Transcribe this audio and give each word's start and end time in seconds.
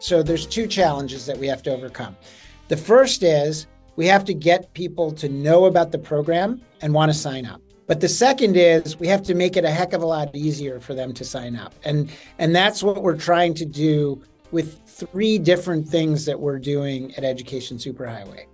So 0.00 0.22
there's 0.22 0.46
two 0.46 0.66
challenges 0.66 1.26
that 1.26 1.36
we 1.36 1.46
have 1.46 1.62
to 1.64 1.70
overcome. 1.70 2.16
The 2.68 2.76
first 2.76 3.22
is 3.22 3.66
we 3.96 4.06
have 4.06 4.24
to 4.24 4.34
get 4.34 4.72
people 4.72 5.12
to 5.12 5.28
know 5.28 5.66
about 5.66 5.92
the 5.92 5.98
program 5.98 6.62
and 6.80 6.94
want 6.94 7.12
to 7.12 7.18
sign 7.18 7.44
up. 7.44 7.60
But 7.86 8.00
the 8.00 8.08
second 8.08 8.56
is 8.56 8.98
we 8.98 9.08
have 9.08 9.22
to 9.24 9.34
make 9.34 9.58
it 9.58 9.64
a 9.64 9.70
heck 9.70 9.92
of 9.92 10.02
a 10.02 10.06
lot 10.06 10.34
easier 10.34 10.80
for 10.80 10.94
them 10.94 11.12
to 11.12 11.24
sign 11.24 11.54
up. 11.54 11.74
And 11.84 12.10
and 12.38 12.56
that's 12.56 12.82
what 12.82 13.02
we're 13.02 13.16
trying 13.16 13.52
to 13.54 13.66
do 13.66 14.22
with 14.52 14.80
three 14.86 15.38
different 15.38 15.86
things 15.86 16.24
that 16.24 16.40
we're 16.40 16.58
doing 16.58 17.14
at 17.16 17.24
Education 17.24 17.76
Superhighway. 17.76 18.44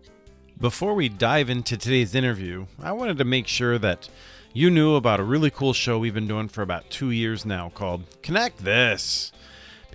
Before 0.58 0.94
we 0.94 1.08
dive 1.08 1.48
into 1.48 1.76
today's 1.76 2.14
interview, 2.14 2.66
I 2.82 2.92
wanted 2.92 3.18
to 3.18 3.24
make 3.24 3.46
sure 3.46 3.78
that 3.78 4.08
you 4.52 4.70
knew 4.70 4.94
about 4.94 5.20
a 5.20 5.24
really 5.24 5.50
cool 5.50 5.74
show 5.74 5.98
we've 5.98 6.14
been 6.14 6.26
doing 6.26 6.48
for 6.48 6.62
about 6.62 6.90
two 6.90 7.10
years 7.10 7.44
now 7.44 7.68
called 7.68 8.04
Connect 8.22 8.64
This. 8.64 9.32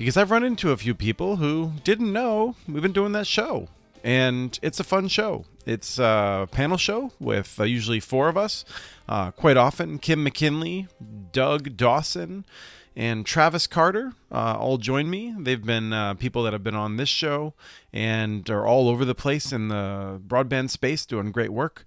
Because 0.01 0.17
I've 0.17 0.31
run 0.31 0.43
into 0.43 0.71
a 0.71 0.77
few 0.77 0.95
people 0.95 1.35
who 1.35 1.73
didn't 1.83 2.11
know 2.11 2.55
we've 2.67 2.81
been 2.81 2.91
doing 2.91 3.11
that 3.11 3.27
show. 3.27 3.67
And 4.03 4.57
it's 4.63 4.79
a 4.79 4.83
fun 4.83 5.09
show. 5.09 5.45
It's 5.63 5.99
a 5.99 6.47
panel 6.51 6.77
show 6.77 7.11
with 7.19 7.59
uh, 7.59 7.65
usually 7.65 7.99
four 7.99 8.27
of 8.27 8.35
us. 8.35 8.65
Uh, 9.07 9.29
quite 9.29 9.57
often, 9.57 9.99
Kim 9.99 10.23
McKinley, 10.23 10.87
Doug 11.31 11.77
Dawson, 11.77 12.45
and 12.95 13.25
Travis 13.25 13.67
Carter 13.67 14.13
uh, 14.31 14.57
all 14.59 14.77
join 14.77 15.09
me. 15.09 15.33
They've 15.37 15.63
been 15.63 15.93
uh, 15.93 16.15
people 16.15 16.43
that 16.43 16.53
have 16.53 16.63
been 16.63 16.75
on 16.75 16.97
this 16.97 17.09
show 17.09 17.53
and 17.93 18.49
are 18.49 18.65
all 18.65 18.89
over 18.89 19.05
the 19.05 19.15
place 19.15 19.51
in 19.51 19.69
the 19.69 20.21
broadband 20.25 20.69
space 20.69 21.05
doing 21.05 21.31
great 21.31 21.51
work. 21.51 21.85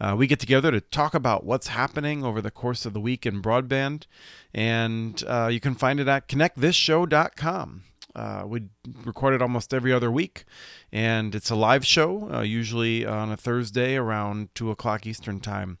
Uh, 0.00 0.14
we 0.16 0.26
get 0.26 0.40
together 0.40 0.70
to 0.70 0.80
talk 0.80 1.14
about 1.14 1.44
what's 1.44 1.68
happening 1.68 2.24
over 2.24 2.40
the 2.40 2.50
course 2.50 2.84
of 2.84 2.92
the 2.92 3.00
week 3.00 3.24
in 3.24 3.40
broadband, 3.40 4.06
and 4.52 5.22
uh, 5.26 5.48
you 5.50 5.60
can 5.60 5.74
find 5.74 6.00
it 6.00 6.08
at 6.08 6.28
connectthisshow.com. 6.28 7.82
Uh, 8.14 8.44
we 8.46 8.62
record 9.04 9.34
it 9.34 9.42
almost 9.42 9.74
every 9.74 9.92
other 9.92 10.10
week, 10.10 10.44
and 10.92 11.34
it's 11.34 11.50
a 11.50 11.56
live 11.56 11.84
show, 11.84 12.32
uh, 12.32 12.42
usually 12.42 13.04
on 13.04 13.32
a 13.32 13.36
Thursday 13.36 13.96
around 13.96 14.54
2 14.54 14.70
o'clock 14.70 15.06
Eastern 15.06 15.40
Time. 15.40 15.78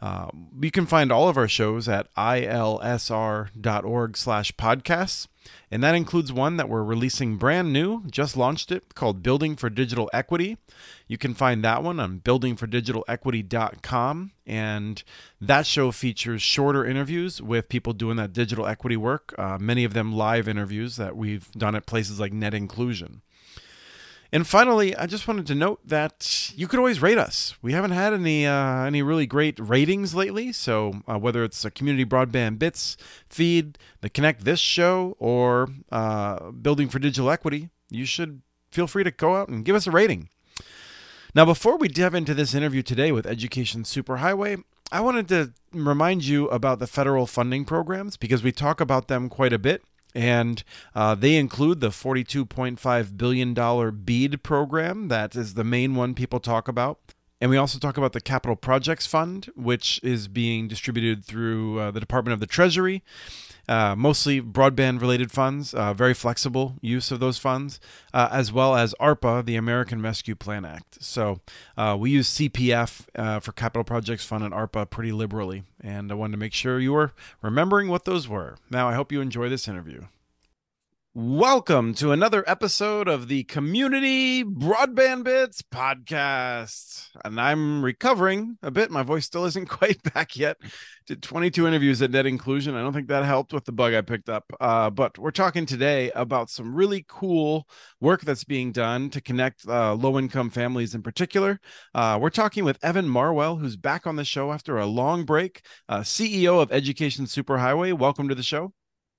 Uh, 0.00 0.28
you 0.60 0.70
can 0.70 0.86
find 0.86 1.10
all 1.10 1.28
of 1.28 1.36
our 1.36 1.48
shows 1.48 1.88
at 1.88 2.14
ilsr.org 2.14 4.16
slash 4.16 4.52
podcasts. 4.52 5.26
And 5.70 5.82
that 5.82 5.94
includes 5.94 6.30
one 6.32 6.56
that 6.56 6.68
we're 6.68 6.82
releasing 6.82 7.36
brand 7.36 7.72
new, 7.72 8.02
just 8.10 8.36
launched 8.36 8.70
it, 8.70 8.94
called 8.94 9.22
Building 9.22 9.56
for 9.56 9.70
Digital 9.70 10.10
Equity. 10.12 10.58
You 11.06 11.16
can 11.18 11.34
find 11.34 11.64
that 11.64 11.82
one 11.82 11.98
on 12.00 12.20
buildingfordigitalequity.com. 12.20 14.32
And 14.46 15.02
that 15.40 15.66
show 15.66 15.90
features 15.90 16.42
shorter 16.42 16.84
interviews 16.84 17.42
with 17.42 17.68
people 17.68 17.92
doing 17.92 18.16
that 18.18 18.32
digital 18.32 18.66
equity 18.66 18.96
work, 18.96 19.34
uh, 19.38 19.58
many 19.58 19.82
of 19.84 19.94
them 19.94 20.12
live 20.12 20.46
interviews 20.48 20.96
that 20.96 21.16
we've 21.16 21.50
done 21.52 21.74
at 21.74 21.86
places 21.86 22.20
like 22.20 22.32
Net 22.32 22.54
Inclusion. 22.54 23.22
And 24.30 24.46
finally, 24.46 24.94
I 24.94 25.06
just 25.06 25.26
wanted 25.26 25.46
to 25.46 25.54
note 25.54 25.80
that 25.86 26.52
you 26.54 26.68
could 26.68 26.78
always 26.78 27.00
rate 27.00 27.16
us. 27.16 27.54
We 27.62 27.72
haven't 27.72 27.92
had 27.92 28.12
any 28.12 28.46
uh, 28.46 28.84
any 28.84 29.00
really 29.00 29.26
great 29.26 29.58
ratings 29.58 30.14
lately, 30.14 30.52
so 30.52 31.00
uh, 31.08 31.18
whether 31.18 31.42
it's 31.44 31.64
a 31.64 31.70
community 31.70 32.04
broadband 32.04 32.58
bits 32.58 32.98
feed, 33.30 33.78
the 34.02 34.10
Connect 34.10 34.44
This 34.44 34.60
show, 34.60 35.16
or 35.18 35.68
uh, 35.90 36.50
Building 36.50 36.90
for 36.90 36.98
Digital 36.98 37.30
Equity, 37.30 37.70
you 37.90 38.04
should 38.04 38.42
feel 38.70 38.86
free 38.86 39.04
to 39.04 39.10
go 39.10 39.36
out 39.36 39.48
and 39.48 39.64
give 39.64 39.74
us 39.74 39.86
a 39.86 39.90
rating. 39.90 40.28
Now, 41.34 41.46
before 41.46 41.78
we 41.78 41.88
dive 41.88 42.14
into 42.14 42.34
this 42.34 42.54
interview 42.54 42.82
today 42.82 43.12
with 43.12 43.26
Education 43.26 43.84
Superhighway, 43.84 44.62
I 44.90 45.00
wanted 45.00 45.28
to 45.28 45.52
remind 45.72 46.24
you 46.24 46.48
about 46.48 46.78
the 46.78 46.86
federal 46.86 47.26
funding 47.26 47.64
programs 47.64 48.16
because 48.16 48.42
we 48.42 48.52
talk 48.52 48.80
about 48.80 49.08
them 49.08 49.28
quite 49.28 49.52
a 49.52 49.58
bit 49.58 49.82
and 50.14 50.62
uh, 50.94 51.14
they 51.14 51.36
include 51.36 51.80
the 51.80 51.88
$42.5 51.88 53.16
billion 53.16 54.00
BEAD 54.04 54.42
program. 54.42 55.08
That 55.08 55.36
is 55.36 55.54
the 55.54 55.64
main 55.64 55.94
one 55.94 56.14
people 56.14 56.40
talk 56.40 56.68
about. 56.68 56.98
And 57.40 57.50
we 57.50 57.56
also 57.56 57.78
talk 57.78 57.96
about 57.96 58.12
the 58.12 58.20
Capital 58.20 58.56
Projects 58.56 59.06
Fund, 59.06 59.50
which 59.54 60.00
is 60.02 60.26
being 60.26 60.66
distributed 60.66 61.24
through 61.24 61.78
uh, 61.78 61.90
the 61.90 62.00
Department 62.00 62.32
of 62.32 62.40
the 62.40 62.46
Treasury. 62.46 63.02
Uh, 63.68 63.94
mostly 63.94 64.40
broadband 64.40 64.98
related 64.98 65.30
funds, 65.30 65.74
uh, 65.74 65.92
very 65.92 66.14
flexible 66.14 66.76
use 66.80 67.10
of 67.10 67.20
those 67.20 67.36
funds, 67.36 67.78
uh, 68.14 68.26
as 68.32 68.50
well 68.50 68.74
as 68.74 68.94
ARPA, 68.98 69.44
the 69.44 69.56
American 69.56 70.00
Rescue 70.00 70.34
Plan 70.34 70.64
Act. 70.64 71.02
So 71.04 71.40
uh, 71.76 71.94
we 72.00 72.10
use 72.10 72.30
CPF 72.30 73.06
uh, 73.14 73.40
for 73.40 73.52
Capital 73.52 73.84
Projects 73.84 74.24
Fund 74.24 74.42
and 74.42 74.54
ARPA 74.54 74.88
pretty 74.88 75.12
liberally. 75.12 75.64
And 75.82 76.10
I 76.10 76.14
wanted 76.14 76.32
to 76.32 76.38
make 76.38 76.54
sure 76.54 76.80
you 76.80 76.94
were 76.94 77.12
remembering 77.42 77.88
what 77.88 78.06
those 78.06 78.26
were. 78.26 78.56
Now, 78.70 78.88
I 78.88 78.94
hope 78.94 79.12
you 79.12 79.20
enjoy 79.20 79.50
this 79.50 79.68
interview. 79.68 80.04
Welcome 81.14 81.94
to 81.94 82.12
another 82.12 82.44
episode 82.46 83.08
of 83.08 83.28
the 83.28 83.42
Community 83.44 84.44
Broadband 84.44 85.24
Bits 85.24 85.62
podcast. 85.62 87.08
And 87.24 87.40
I'm 87.40 87.82
recovering 87.82 88.58
a 88.62 88.70
bit. 88.70 88.90
My 88.90 89.02
voice 89.02 89.24
still 89.24 89.46
isn't 89.46 89.66
quite 89.70 90.00
back 90.14 90.36
yet. 90.36 90.58
Did 91.06 91.22
22 91.22 91.66
interviews 91.66 92.02
at 92.02 92.10
Net 92.10 92.26
Inclusion. 92.26 92.74
I 92.74 92.82
don't 92.82 92.92
think 92.92 93.08
that 93.08 93.24
helped 93.24 93.54
with 93.54 93.64
the 93.64 93.72
bug 93.72 93.94
I 93.94 94.02
picked 94.02 94.28
up. 94.28 94.44
Uh, 94.60 94.90
but 94.90 95.18
we're 95.18 95.30
talking 95.30 95.64
today 95.64 96.12
about 96.14 96.50
some 96.50 96.74
really 96.74 97.06
cool 97.08 97.66
work 98.00 98.20
that's 98.20 98.44
being 98.44 98.70
done 98.70 99.08
to 99.10 99.22
connect 99.22 99.66
uh, 99.66 99.94
low 99.94 100.18
income 100.18 100.50
families 100.50 100.94
in 100.94 101.02
particular. 101.02 101.58
Uh, 101.94 102.18
we're 102.20 102.28
talking 102.30 102.64
with 102.64 102.78
Evan 102.84 103.08
Marwell, 103.08 103.58
who's 103.58 103.76
back 103.76 104.06
on 104.06 104.16
the 104.16 104.26
show 104.26 104.52
after 104.52 104.76
a 104.76 104.86
long 104.86 105.24
break, 105.24 105.64
uh, 105.88 106.00
CEO 106.00 106.62
of 106.62 106.70
Education 106.70 107.24
Superhighway. 107.24 107.94
Welcome 107.94 108.28
to 108.28 108.34
the 108.34 108.42
show. 108.42 108.74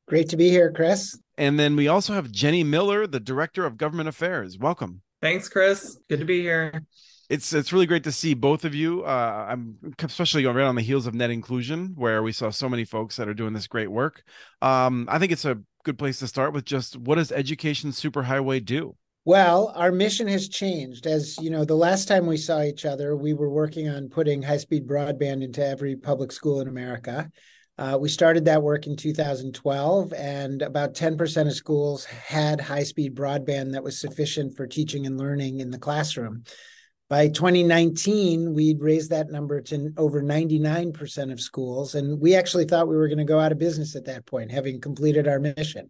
Great 0.09 0.29
to 0.29 0.37
be 0.37 0.49
here, 0.49 0.71
Chris. 0.71 1.19
And 1.39 1.57
then 1.57 1.77
we 1.77 1.87
also 1.87 2.13
have 2.13 2.31
Jenny 2.31 2.65
Miller, 2.65 3.07
the 3.07 3.19
Director 3.21 3.65
of 3.65 3.77
Government 3.77 4.09
Affairs. 4.09 4.57
Welcome. 4.57 5.01
Thanks, 5.21 5.47
Chris. 5.47 5.97
Good 6.09 6.19
to 6.19 6.25
be 6.25 6.41
here. 6.41 6.83
It's 7.29 7.53
it's 7.53 7.71
really 7.71 7.85
great 7.85 8.03
to 8.03 8.11
see 8.11 8.33
both 8.33 8.65
of 8.65 8.75
you. 8.75 9.03
Uh, 9.03 9.47
I'm 9.49 9.77
especially 10.03 10.43
going 10.43 10.57
right 10.57 10.65
on 10.65 10.75
the 10.75 10.81
heels 10.81 11.07
of 11.07 11.13
Net 11.13 11.29
Inclusion, 11.29 11.93
where 11.95 12.23
we 12.23 12.33
saw 12.33 12.49
so 12.49 12.67
many 12.67 12.83
folks 12.83 13.15
that 13.15 13.29
are 13.29 13.33
doing 13.33 13.53
this 13.53 13.67
great 13.67 13.89
work. 13.89 14.23
Um, 14.61 15.07
I 15.09 15.17
think 15.17 15.31
it's 15.31 15.45
a 15.45 15.59
good 15.85 15.97
place 15.97 16.19
to 16.19 16.27
start 16.27 16.51
with 16.51 16.65
just 16.65 16.97
what 16.97 17.15
does 17.15 17.31
Education 17.31 17.91
Superhighway 17.91 18.65
do? 18.65 18.97
Well, 19.23 19.71
our 19.75 19.93
mission 19.93 20.27
has 20.27 20.49
changed. 20.49 21.07
As 21.07 21.37
you 21.37 21.51
know, 21.51 21.63
the 21.63 21.75
last 21.75 22.09
time 22.09 22.25
we 22.25 22.35
saw 22.35 22.63
each 22.63 22.83
other, 22.83 23.15
we 23.15 23.33
were 23.33 23.49
working 23.49 23.87
on 23.87 24.09
putting 24.09 24.41
high 24.41 24.57
speed 24.57 24.85
broadband 24.85 25.41
into 25.41 25.65
every 25.65 25.95
public 25.95 26.33
school 26.33 26.59
in 26.59 26.67
America. 26.67 27.31
Uh, 27.79 27.97
we 27.97 28.09
started 28.09 28.43
that 28.43 28.61
work 28.61 28.87
in 28.87 28.97
2012, 28.97 30.11
and 30.11 30.61
about 30.61 30.93
10% 30.93 31.47
of 31.47 31.53
schools 31.53 32.03
had 32.03 32.59
high 32.59 32.83
speed 32.83 33.15
broadband 33.15 33.71
that 33.71 33.81
was 33.81 33.97
sufficient 33.97 34.57
for 34.57 34.67
teaching 34.67 35.05
and 35.05 35.17
learning 35.17 35.61
in 35.61 35.71
the 35.71 35.79
classroom. 35.79 36.43
By 37.07 37.29
2019, 37.29 38.53
we'd 38.53 38.81
raised 38.81 39.11
that 39.11 39.31
number 39.31 39.61
to 39.61 39.93
over 39.95 40.21
99% 40.21 41.31
of 41.31 41.39
schools. 41.39 41.95
And 41.95 42.19
we 42.19 42.35
actually 42.35 42.65
thought 42.65 42.89
we 42.89 42.97
were 42.97 43.07
going 43.07 43.17
to 43.17 43.23
go 43.23 43.39
out 43.39 43.53
of 43.53 43.57
business 43.57 43.95
at 43.95 44.05
that 44.05 44.25
point, 44.25 44.51
having 44.51 44.81
completed 44.81 45.25
our 45.25 45.39
mission. 45.39 45.89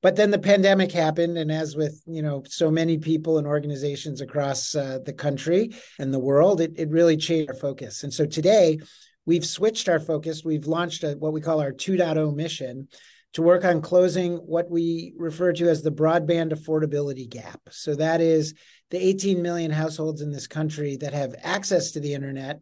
But 0.00 0.16
then 0.16 0.30
the 0.30 0.38
pandemic 0.38 0.92
happened, 0.92 1.36
and 1.36 1.52
as 1.52 1.76
with 1.76 2.02
you 2.06 2.22
know 2.22 2.42
so 2.48 2.70
many 2.70 2.96
people 2.96 3.36
and 3.36 3.46
organizations 3.46 4.22
across 4.22 4.74
uh, 4.74 5.00
the 5.04 5.12
country 5.12 5.74
and 5.98 6.12
the 6.12 6.18
world, 6.18 6.62
it, 6.62 6.72
it 6.76 6.88
really 6.88 7.18
changed 7.18 7.50
our 7.50 7.56
focus. 7.56 8.02
And 8.02 8.12
so 8.12 8.24
today, 8.24 8.78
we've 9.26 9.46
switched 9.46 9.88
our 9.88 10.00
focus. 10.00 10.44
We've 10.44 10.66
launched 10.66 11.04
a, 11.04 11.12
what 11.12 11.32
we 11.32 11.40
call 11.40 11.60
our 11.60 11.72
2.0 11.72 12.34
mission 12.34 12.88
to 13.34 13.42
work 13.42 13.64
on 13.64 13.80
closing 13.80 14.36
what 14.36 14.70
we 14.70 15.14
refer 15.16 15.52
to 15.54 15.68
as 15.68 15.82
the 15.82 15.92
broadband 15.92 16.52
affordability 16.52 17.28
gap. 17.28 17.60
So 17.70 17.94
that 17.94 18.20
is 18.20 18.54
the 18.90 19.02
18 19.02 19.40
million 19.40 19.70
households 19.70 20.20
in 20.20 20.30
this 20.30 20.46
country 20.46 20.96
that 20.98 21.14
have 21.14 21.34
access 21.42 21.92
to 21.92 22.00
the 22.00 22.14
internet 22.14 22.60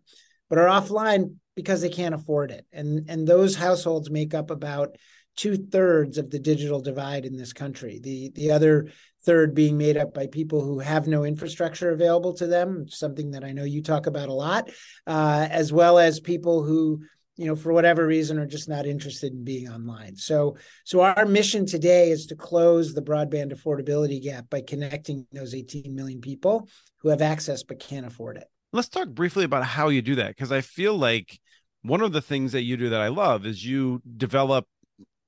but 0.50 0.58
are 0.58 0.66
offline 0.66 1.36
because 1.54 1.80
they 1.80 1.88
can't 1.88 2.14
afford 2.14 2.50
it. 2.50 2.66
And 2.72 3.08
and 3.08 3.26
those 3.26 3.54
households 3.54 4.10
make 4.10 4.34
up 4.34 4.50
about 4.50 4.96
two 5.36 5.56
thirds 5.56 6.18
of 6.18 6.28
the 6.28 6.40
digital 6.40 6.80
divide 6.80 7.24
in 7.24 7.36
this 7.36 7.54
country. 7.54 8.00
The 8.02 8.30
the 8.34 8.50
other 8.50 8.88
third 9.24 9.54
being 9.54 9.76
made 9.76 9.96
up 9.96 10.14
by 10.14 10.26
people 10.26 10.62
who 10.62 10.78
have 10.78 11.06
no 11.06 11.24
infrastructure 11.24 11.90
available 11.90 12.32
to 12.34 12.46
them, 12.46 12.86
something 12.88 13.32
that 13.32 13.44
I 13.44 13.52
know 13.52 13.64
you 13.64 13.82
talk 13.82 14.06
about 14.06 14.28
a 14.28 14.34
lot, 14.34 14.70
uh, 15.06 15.46
as 15.50 15.72
well 15.72 15.98
as 15.98 16.20
people 16.20 16.62
who 16.62 17.00
you 17.36 17.46
know 17.46 17.56
for 17.56 17.72
whatever 17.72 18.06
reason 18.06 18.38
are 18.38 18.46
just 18.46 18.68
not 18.68 18.86
interested 18.86 19.32
in 19.32 19.44
being 19.44 19.68
online. 19.68 20.16
So 20.16 20.56
so 20.84 21.00
our 21.00 21.24
mission 21.24 21.64
today 21.64 22.10
is 22.10 22.26
to 22.26 22.36
close 22.36 22.92
the 22.92 23.02
broadband 23.02 23.52
affordability 23.52 24.22
gap 24.22 24.50
by 24.50 24.60
connecting 24.60 25.26
those 25.32 25.54
18 25.54 25.94
million 25.94 26.20
people 26.20 26.68
who 26.98 27.08
have 27.08 27.22
access 27.22 27.62
but 27.62 27.80
can't 27.80 28.06
afford 28.06 28.36
it. 28.36 28.44
Let's 28.72 28.88
talk 28.88 29.08
briefly 29.08 29.44
about 29.44 29.64
how 29.64 29.88
you 29.88 30.02
do 30.02 30.16
that 30.16 30.28
because 30.28 30.52
i 30.52 30.60
feel 30.60 30.96
like 30.96 31.40
one 31.82 32.02
of 32.02 32.12
the 32.12 32.20
things 32.20 32.52
that 32.52 32.62
you 32.62 32.76
do 32.76 32.90
that 32.90 33.00
i 33.00 33.08
love 33.08 33.46
is 33.46 33.64
you 33.64 34.00
develop 34.16 34.66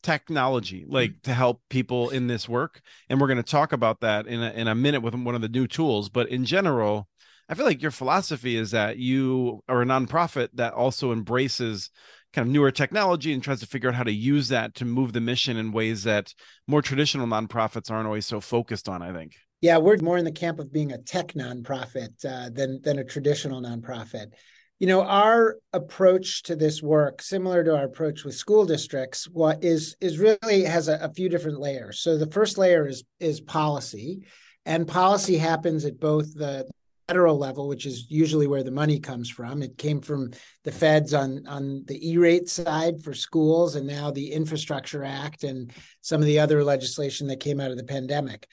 technology 0.02 0.84
like 0.88 1.10
mm-hmm. 1.10 1.20
to 1.22 1.34
help 1.34 1.62
people 1.70 2.10
in 2.10 2.26
this 2.26 2.48
work 2.48 2.80
and 3.08 3.20
we're 3.20 3.26
going 3.26 3.36
to 3.36 3.42
talk 3.42 3.72
about 3.72 4.00
that 4.00 4.26
in 4.26 4.42
a, 4.42 4.50
in 4.50 4.68
a 4.68 4.74
minute 4.74 5.00
with 5.00 5.14
one 5.14 5.34
of 5.34 5.40
the 5.40 5.48
new 5.48 5.66
tools 5.66 6.08
but 6.08 6.28
in 6.28 6.44
general 6.44 7.08
i 7.48 7.54
feel 7.54 7.66
like 7.66 7.82
your 7.82 7.90
philosophy 7.90 8.56
is 8.56 8.72
that 8.72 8.98
you 8.98 9.60
are 9.68 9.82
a 9.82 9.86
nonprofit 9.86 10.48
that 10.54 10.72
also 10.74 11.12
embraces 11.12 11.90
kind 12.32 12.46
of 12.46 12.52
newer 12.52 12.70
technology 12.70 13.32
and 13.32 13.42
tries 13.42 13.60
to 13.60 13.66
figure 13.66 13.88
out 13.88 13.94
how 13.94 14.02
to 14.02 14.12
use 14.12 14.48
that 14.48 14.74
to 14.74 14.84
move 14.84 15.12
the 15.12 15.20
mission 15.20 15.56
in 15.56 15.72
ways 15.72 16.04
that 16.04 16.32
more 16.66 16.82
traditional 16.82 17.26
nonprofits 17.26 17.90
aren't 17.90 18.06
always 18.06 18.26
so 18.26 18.40
focused 18.40 18.88
on. 18.88 19.02
I 19.02 19.12
think. 19.12 19.34
Yeah, 19.60 19.78
we're 19.78 19.98
more 19.98 20.18
in 20.18 20.24
the 20.24 20.32
camp 20.32 20.58
of 20.58 20.72
being 20.72 20.92
a 20.92 20.98
tech 20.98 21.34
nonprofit 21.34 22.24
uh, 22.24 22.50
than 22.50 22.80
than 22.82 22.98
a 22.98 23.04
traditional 23.04 23.60
nonprofit. 23.60 24.32
You 24.78 24.88
know, 24.88 25.02
our 25.02 25.58
approach 25.72 26.42
to 26.44 26.56
this 26.56 26.82
work, 26.82 27.22
similar 27.22 27.62
to 27.62 27.76
our 27.76 27.84
approach 27.84 28.24
with 28.24 28.34
school 28.34 28.64
districts, 28.64 29.28
what 29.28 29.62
is 29.62 29.96
is 30.00 30.18
really 30.18 30.64
has 30.64 30.88
a, 30.88 30.96
a 30.96 31.12
few 31.12 31.28
different 31.28 31.60
layers. 31.60 32.00
So 32.00 32.18
the 32.18 32.30
first 32.30 32.58
layer 32.58 32.88
is 32.88 33.04
is 33.20 33.40
policy, 33.40 34.22
and 34.66 34.88
policy 34.88 35.36
happens 35.36 35.84
at 35.84 36.00
both 36.00 36.34
the 36.34 36.68
federal 37.06 37.36
level, 37.36 37.68
which 37.68 37.86
is 37.86 38.06
usually 38.10 38.46
where 38.46 38.62
the 38.62 38.70
money 38.70 38.98
comes 38.98 39.28
from. 39.28 39.62
It 39.62 39.76
came 39.76 40.00
from 40.00 40.30
the 40.64 40.72
feds 40.72 41.14
on 41.14 41.46
on 41.46 41.84
the 41.86 42.10
E-rate 42.10 42.48
side 42.48 43.02
for 43.02 43.14
schools, 43.14 43.76
and 43.76 43.86
now 43.86 44.10
the 44.10 44.32
Infrastructure 44.32 45.04
Act 45.04 45.44
and 45.44 45.72
some 46.00 46.20
of 46.20 46.26
the 46.26 46.40
other 46.40 46.64
legislation 46.64 47.28
that 47.28 47.40
came 47.40 47.60
out 47.60 47.70
of 47.70 47.76
the 47.76 47.84
pandemic. 47.84 48.48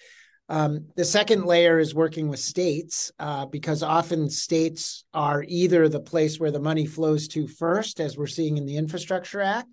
Um, 0.50 0.88
the 0.96 1.06
second 1.06 1.46
layer 1.46 1.78
is 1.78 1.94
working 1.94 2.28
with 2.28 2.40
states 2.40 3.12
uh, 3.19 3.46
because 3.46 3.84
often 3.84 4.30
states 4.31 5.06
are 5.13 5.46
either 5.48 5.88
the 5.88 6.00
place 6.00 6.40
where 6.40 6.50
the 6.50 6.60
money 6.60 6.88
flows 6.88 7.28
to 7.30 7.48
first, 7.48 8.00
as 8.00 8.18
we're 8.18 8.25
seeing 8.25 8.57
in 8.57 8.66
the 8.66 8.75
Infrastructure 8.75 9.42
Act, 9.42 9.69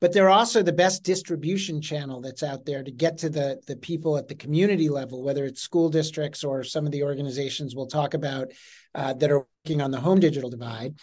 but 0.00 0.12
they're 0.12 0.30
also 0.30 0.62
the 0.62 0.72
best 0.72 1.02
distribution 1.02 1.82
channel 1.82 2.20
that's 2.20 2.44
out 2.44 2.64
there 2.64 2.84
to 2.84 2.92
get 2.92 3.18
to 3.18 3.28
the 3.28 3.60
the 3.66 3.76
people 3.76 4.16
at 4.16 4.28
the 4.28 4.34
community 4.34 4.88
level 4.88 5.22
whether 5.22 5.44
it's 5.44 5.60
school 5.60 5.90
districts 5.90 6.42
or 6.42 6.64
some 6.64 6.86
of 6.86 6.92
the 6.92 7.02
organizations 7.02 7.74
we'll 7.74 7.86
talk 7.86 8.14
about 8.14 8.52
uh, 8.94 9.12
that 9.14 9.30
are 9.30 9.46
working 9.64 9.82
on 9.82 9.90
the 9.90 10.00
home 10.00 10.20
digital 10.20 10.48
divide. 10.48 10.94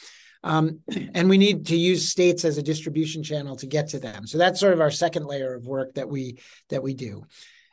Um, 0.43 0.79
and 1.13 1.29
we 1.29 1.37
need 1.37 1.65
to 1.67 1.75
use 1.75 2.09
states 2.09 2.45
as 2.45 2.57
a 2.57 2.63
distribution 2.63 3.23
channel 3.23 3.57
to 3.57 3.67
get 3.67 3.89
to 3.89 3.99
them. 3.99 4.25
So 4.25 4.37
that's 4.37 4.59
sort 4.59 4.73
of 4.73 4.79
our 4.79 4.91
second 4.91 5.25
layer 5.25 5.53
of 5.53 5.67
work 5.67 5.95
that 5.95 6.07
we 6.07 6.39
that 6.69 6.81
we 6.81 6.93
do 6.93 7.25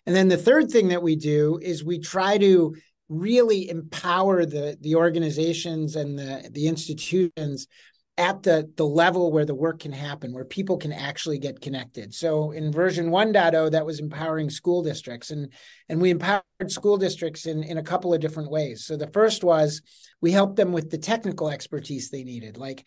and 0.06 0.14
then 0.14 0.28
the 0.28 0.36
third 0.36 0.70
thing 0.70 0.88
that 0.88 1.02
we 1.02 1.16
do 1.16 1.58
is 1.62 1.84
we 1.84 1.98
try 1.98 2.38
to 2.38 2.74
really 3.08 3.68
empower 3.68 4.46
the 4.46 4.76
the 4.80 4.94
organizations 4.96 5.96
and 5.96 6.18
the 6.18 6.48
the 6.52 6.66
institutions 6.66 7.66
at 8.16 8.42
the 8.44 8.70
the 8.76 8.86
level 8.86 9.32
where 9.32 9.44
the 9.44 9.54
work 9.54 9.80
can 9.80 9.92
happen 9.92 10.32
where 10.32 10.44
people 10.44 10.76
can 10.76 10.92
actually 10.92 11.38
get 11.38 11.60
connected. 11.60 12.14
So 12.14 12.52
in 12.52 12.70
version 12.70 13.10
1.0 13.10 13.72
that 13.72 13.86
was 13.86 13.98
empowering 13.98 14.50
school 14.50 14.82
districts. 14.82 15.30
And 15.30 15.52
and 15.88 16.00
we 16.00 16.10
empowered 16.10 16.44
school 16.68 16.96
districts 16.96 17.46
in 17.46 17.62
in 17.64 17.78
a 17.78 17.82
couple 17.82 18.14
of 18.14 18.20
different 18.20 18.50
ways. 18.50 18.84
So 18.84 18.96
the 18.96 19.08
first 19.08 19.42
was 19.42 19.82
we 20.20 20.30
helped 20.30 20.56
them 20.56 20.72
with 20.72 20.90
the 20.90 20.98
technical 20.98 21.50
expertise 21.50 22.10
they 22.10 22.24
needed 22.24 22.56
like 22.56 22.84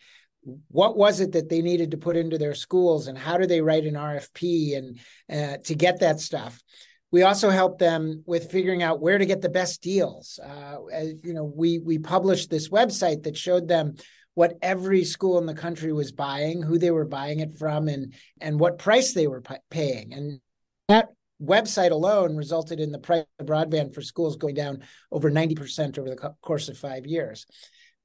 what 0.68 0.96
was 0.96 1.20
it 1.20 1.32
that 1.32 1.48
they 1.48 1.60
needed 1.60 1.90
to 1.90 1.98
put 1.98 2.16
into 2.16 2.38
their 2.38 2.54
schools 2.54 3.06
and 3.06 3.18
how 3.18 3.36
do 3.36 3.46
they 3.46 3.60
write 3.60 3.84
an 3.84 3.94
rfp 3.94 4.76
and 4.76 4.98
uh, 5.30 5.58
to 5.64 5.74
get 5.74 6.00
that 6.00 6.20
stuff 6.20 6.62
we 7.10 7.22
also 7.22 7.50
help 7.50 7.78
them 7.78 8.22
with 8.26 8.50
figuring 8.50 8.82
out 8.82 9.00
where 9.00 9.18
to 9.18 9.26
get 9.26 9.40
the 9.40 9.48
best 9.48 9.82
deals. 9.82 10.38
Uh, 10.42 10.76
you 11.22 11.32
know, 11.32 11.44
we 11.44 11.78
we 11.78 11.98
published 11.98 12.50
this 12.50 12.68
website 12.68 13.22
that 13.22 13.36
showed 13.36 13.68
them 13.68 13.94
what 14.34 14.58
every 14.62 15.04
school 15.04 15.38
in 15.38 15.46
the 15.46 15.54
country 15.54 15.92
was 15.92 16.12
buying, 16.12 16.62
who 16.62 16.78
they 16.78 16.90
were 16.90 17.06
buying 17.06 17.40
it 17.40 17.58
from, 17.58 17.88
and 17.88 18.14
and 18.40 18.60
what 18.60 18.78
price 18.78 19.14
they 19.14 19.26
were 19.26 19.42
paying. 19.70 20.12
And 20.12 20.40
that 20.88 21.08
website 21.42 21.92
alone 21.92 22.36
resulted 22.36 22.80
in 22.80 22.92
the 22.92 22.98
price 22.98 23.24
of 23.38 23.46
broadband 23.46 23.94
for 23.94 24.02
schools 24.02 24.36
going 24.36 24.54
down 24.54 24.82
over 25.12 25.30
90% 25.30 25.98
over 25.98 26.08
the 26.08 26.34
course 26.42 26.68
of 26.68 26.76
five 26.76 27.06
years. 27.06 27.46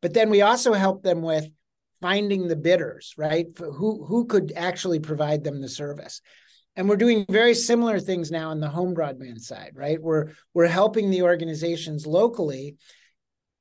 But 0.02 0.14
then 0.14 0.30
we 0.30 0.42
also 0.42 0.74
helped 0.74 1.04
them 1.04 1.22
with 1.22 1.48
finding 2.02 2.48
the 2.48 2.56
bidders, 2.56 3.16
right? 3.18 3.48
Who 3.58 4.06
who 4.06 4.26
could 4.26 4.54
actually 4.56 5.00
provide 5.00 5.44
them 5.44 5.62
the 5.62 5.70
service. 5.70 6.22
And 6.76 6.90
we're 6.90 6.98
doing 6.98 7.26
very 7.30 7.54
similar 7.54 8.00
things 8.00 8.32
now 8.32 8.50
on 8.50 8.60
the 8.60 8.70
home 8.70 8.96
broadband 8.96 9.42
side, 9.42 9.74
right? 9.76 10.02
We're 10.02 10.32
we're 10.54 10.68
helping 10.68 11.10
the 11.10 11.22
organizations 11.22 12.08
locally 12.08 12.78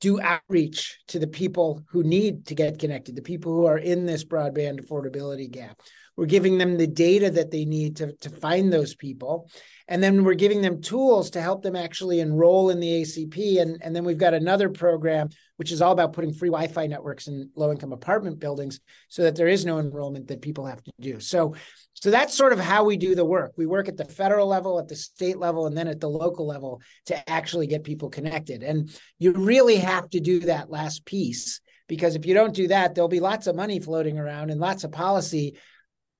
do 0.02 0.20
outreach 0.20 0.98
to 1.06 1.20
the 1.20 1.28
people 1.28 1.84
who 1.90 2.02
need 2.02 2.46
to 2.46 2.56
get 2.56 2.80
connected, 2.80 3.14
the 3.14 3.22
people 3.22 3.52
who 3.52 3.66
are 3.66 3.78
in 3.78 4.04
this 4.04 4.24
broadband 4.24 4.80
affordability 4.80 5.48
gap. 5.48 5.80
We're 6.16 6.26
giving 6.26 6.58
them 6.58 6.76
the 6.76 6.88
data 6.88 7.30
that 7.30 7.52
they 7.52 7.64
need 7.64 7.96
to, 7.96 8.12
to 8.16 8.28
find 8.28 8.72
those 8.72 8.96
people. 8.96 9.48
And 9.86 10.02
then 10.02 10.24
we're 10.24 10.34
giving 10.34 10.60
them 10.60 10.82
tools 10.82 11.30
to 11.30 11.40
help 11.40 11.62
them 11.62 11.76
actually 11.76 12.18
enroll 12.18 12.70
in 12.70 12.80
the 12.80 13.02
ACP. 13.02 13.62
And, 13.62 13.78
and 13.80 13.94
then 13.94 14.04
we've 14.04 14.18
got 14.18 14.34
another 14.34 14.68
program, 14.68 15.28
which 15.56 15.70
is 15.70 15.80
all 15.80 15.92
about 15.92 16.12
putting 16.12 16.34
free 16.34 16.50
Wi 16.50 16.66
Fi 16.66 16.86
networks 16.88 17.28
in 17.28 17.50
low 17.54 17.70
income 17.70 17.92
apartment 17.92 18.40
buildings 18.40 18.80
so 19.08 19.22
that 19.22 19.36
there 19.36 19.48
is 19.48 19.64
no 19.64 19.78
enrollment 19.78 20.26
that 20.28 20.42
people 20.42 20.66
have 20.66 20.82
to 20.82 20.92
do. 21.00 21.20
So 21.20 21.54
so 22.02 22.10
that's 22.10 22.34
sort 22.34 22.52
of 22.52 22.58
how 22.58 22.82
we 22.82 22.96
do 22.96 23.14
the 23.14 23.24
work. 23.24 23.52
We 23.56 23.64
work 23.64 23.88
at 23.88 23.96
the 23.96 24.04
federal 24.04 24.48
level, 24.48 24.80
at 24.80 24.88
the 24.88 24.96
state 24.96 25.38
level, 25.38 25.68
and 25.68 25.78
then 25.78 25.86
at 25.86 26.00
the 26.00 26.10
local 26.10 26.48
level 26.48 26.82
to 27.06 27.30
actually 27.30 27.68
get 27.68 27.84
people 27.84 28.10
connected. 28.10 28.64
And 28.64 28.90
you 29.20 29.30
really 29.30 29.76
have 29.76 30.10
to 30.10 30.18
do 30.18 30.40
that 30.40 30.68
last 30.68 31.04
piece 31.04 31.60
because 31.86 32.16
if 32.16 32.26
you 32.26 32.34
don't 32.34 32.56
do 32.56 32.66
that, 32.66 32.96
there'll 32.96 33.06
be 33.06 33.20
lots 33.20 33.46
of 33.46 33.54
money 33.54 33.78
floating 33.78 34.18
around 34.18 34.50
and 34.50 34.60
lots 34.60 34.82
of 34.82 34.90
policy. 34.90 35.56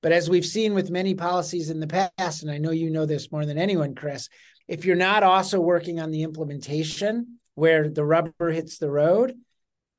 But 0.01 0.13
as 0.13 0.29
we've 0.29 0.45
seen 0.45 0.73
with 0.73 0.89
many 0.89 1.15
policies 1.15 1.69
in 1.69 1.81
the 1.81 2.09
past, 2.17 2.43
and 2.43 2.49
I 2.49 2.59
know 2.59 2.71
you 2.71 2.89
know 2.89 3.05
this 3.05 3.29
more 3.29 3.45
than 3.45 3.57
anyone, 3.57 3.93
Chris, 3.93 4.29
if 4.69 4.85
you're 4.85 4.95
not 4.95 5.21
also 5.21 5.59
working 5.59 5.99
on 5.99 6.11
the 6.11 6.23
implementation 6.23 7.39
where 7.55 7.89
the 7.89 8.05
rubber 8.05 8.51
hits 8.51 8.77
the 8.77 8.89
road, 8.89 9.33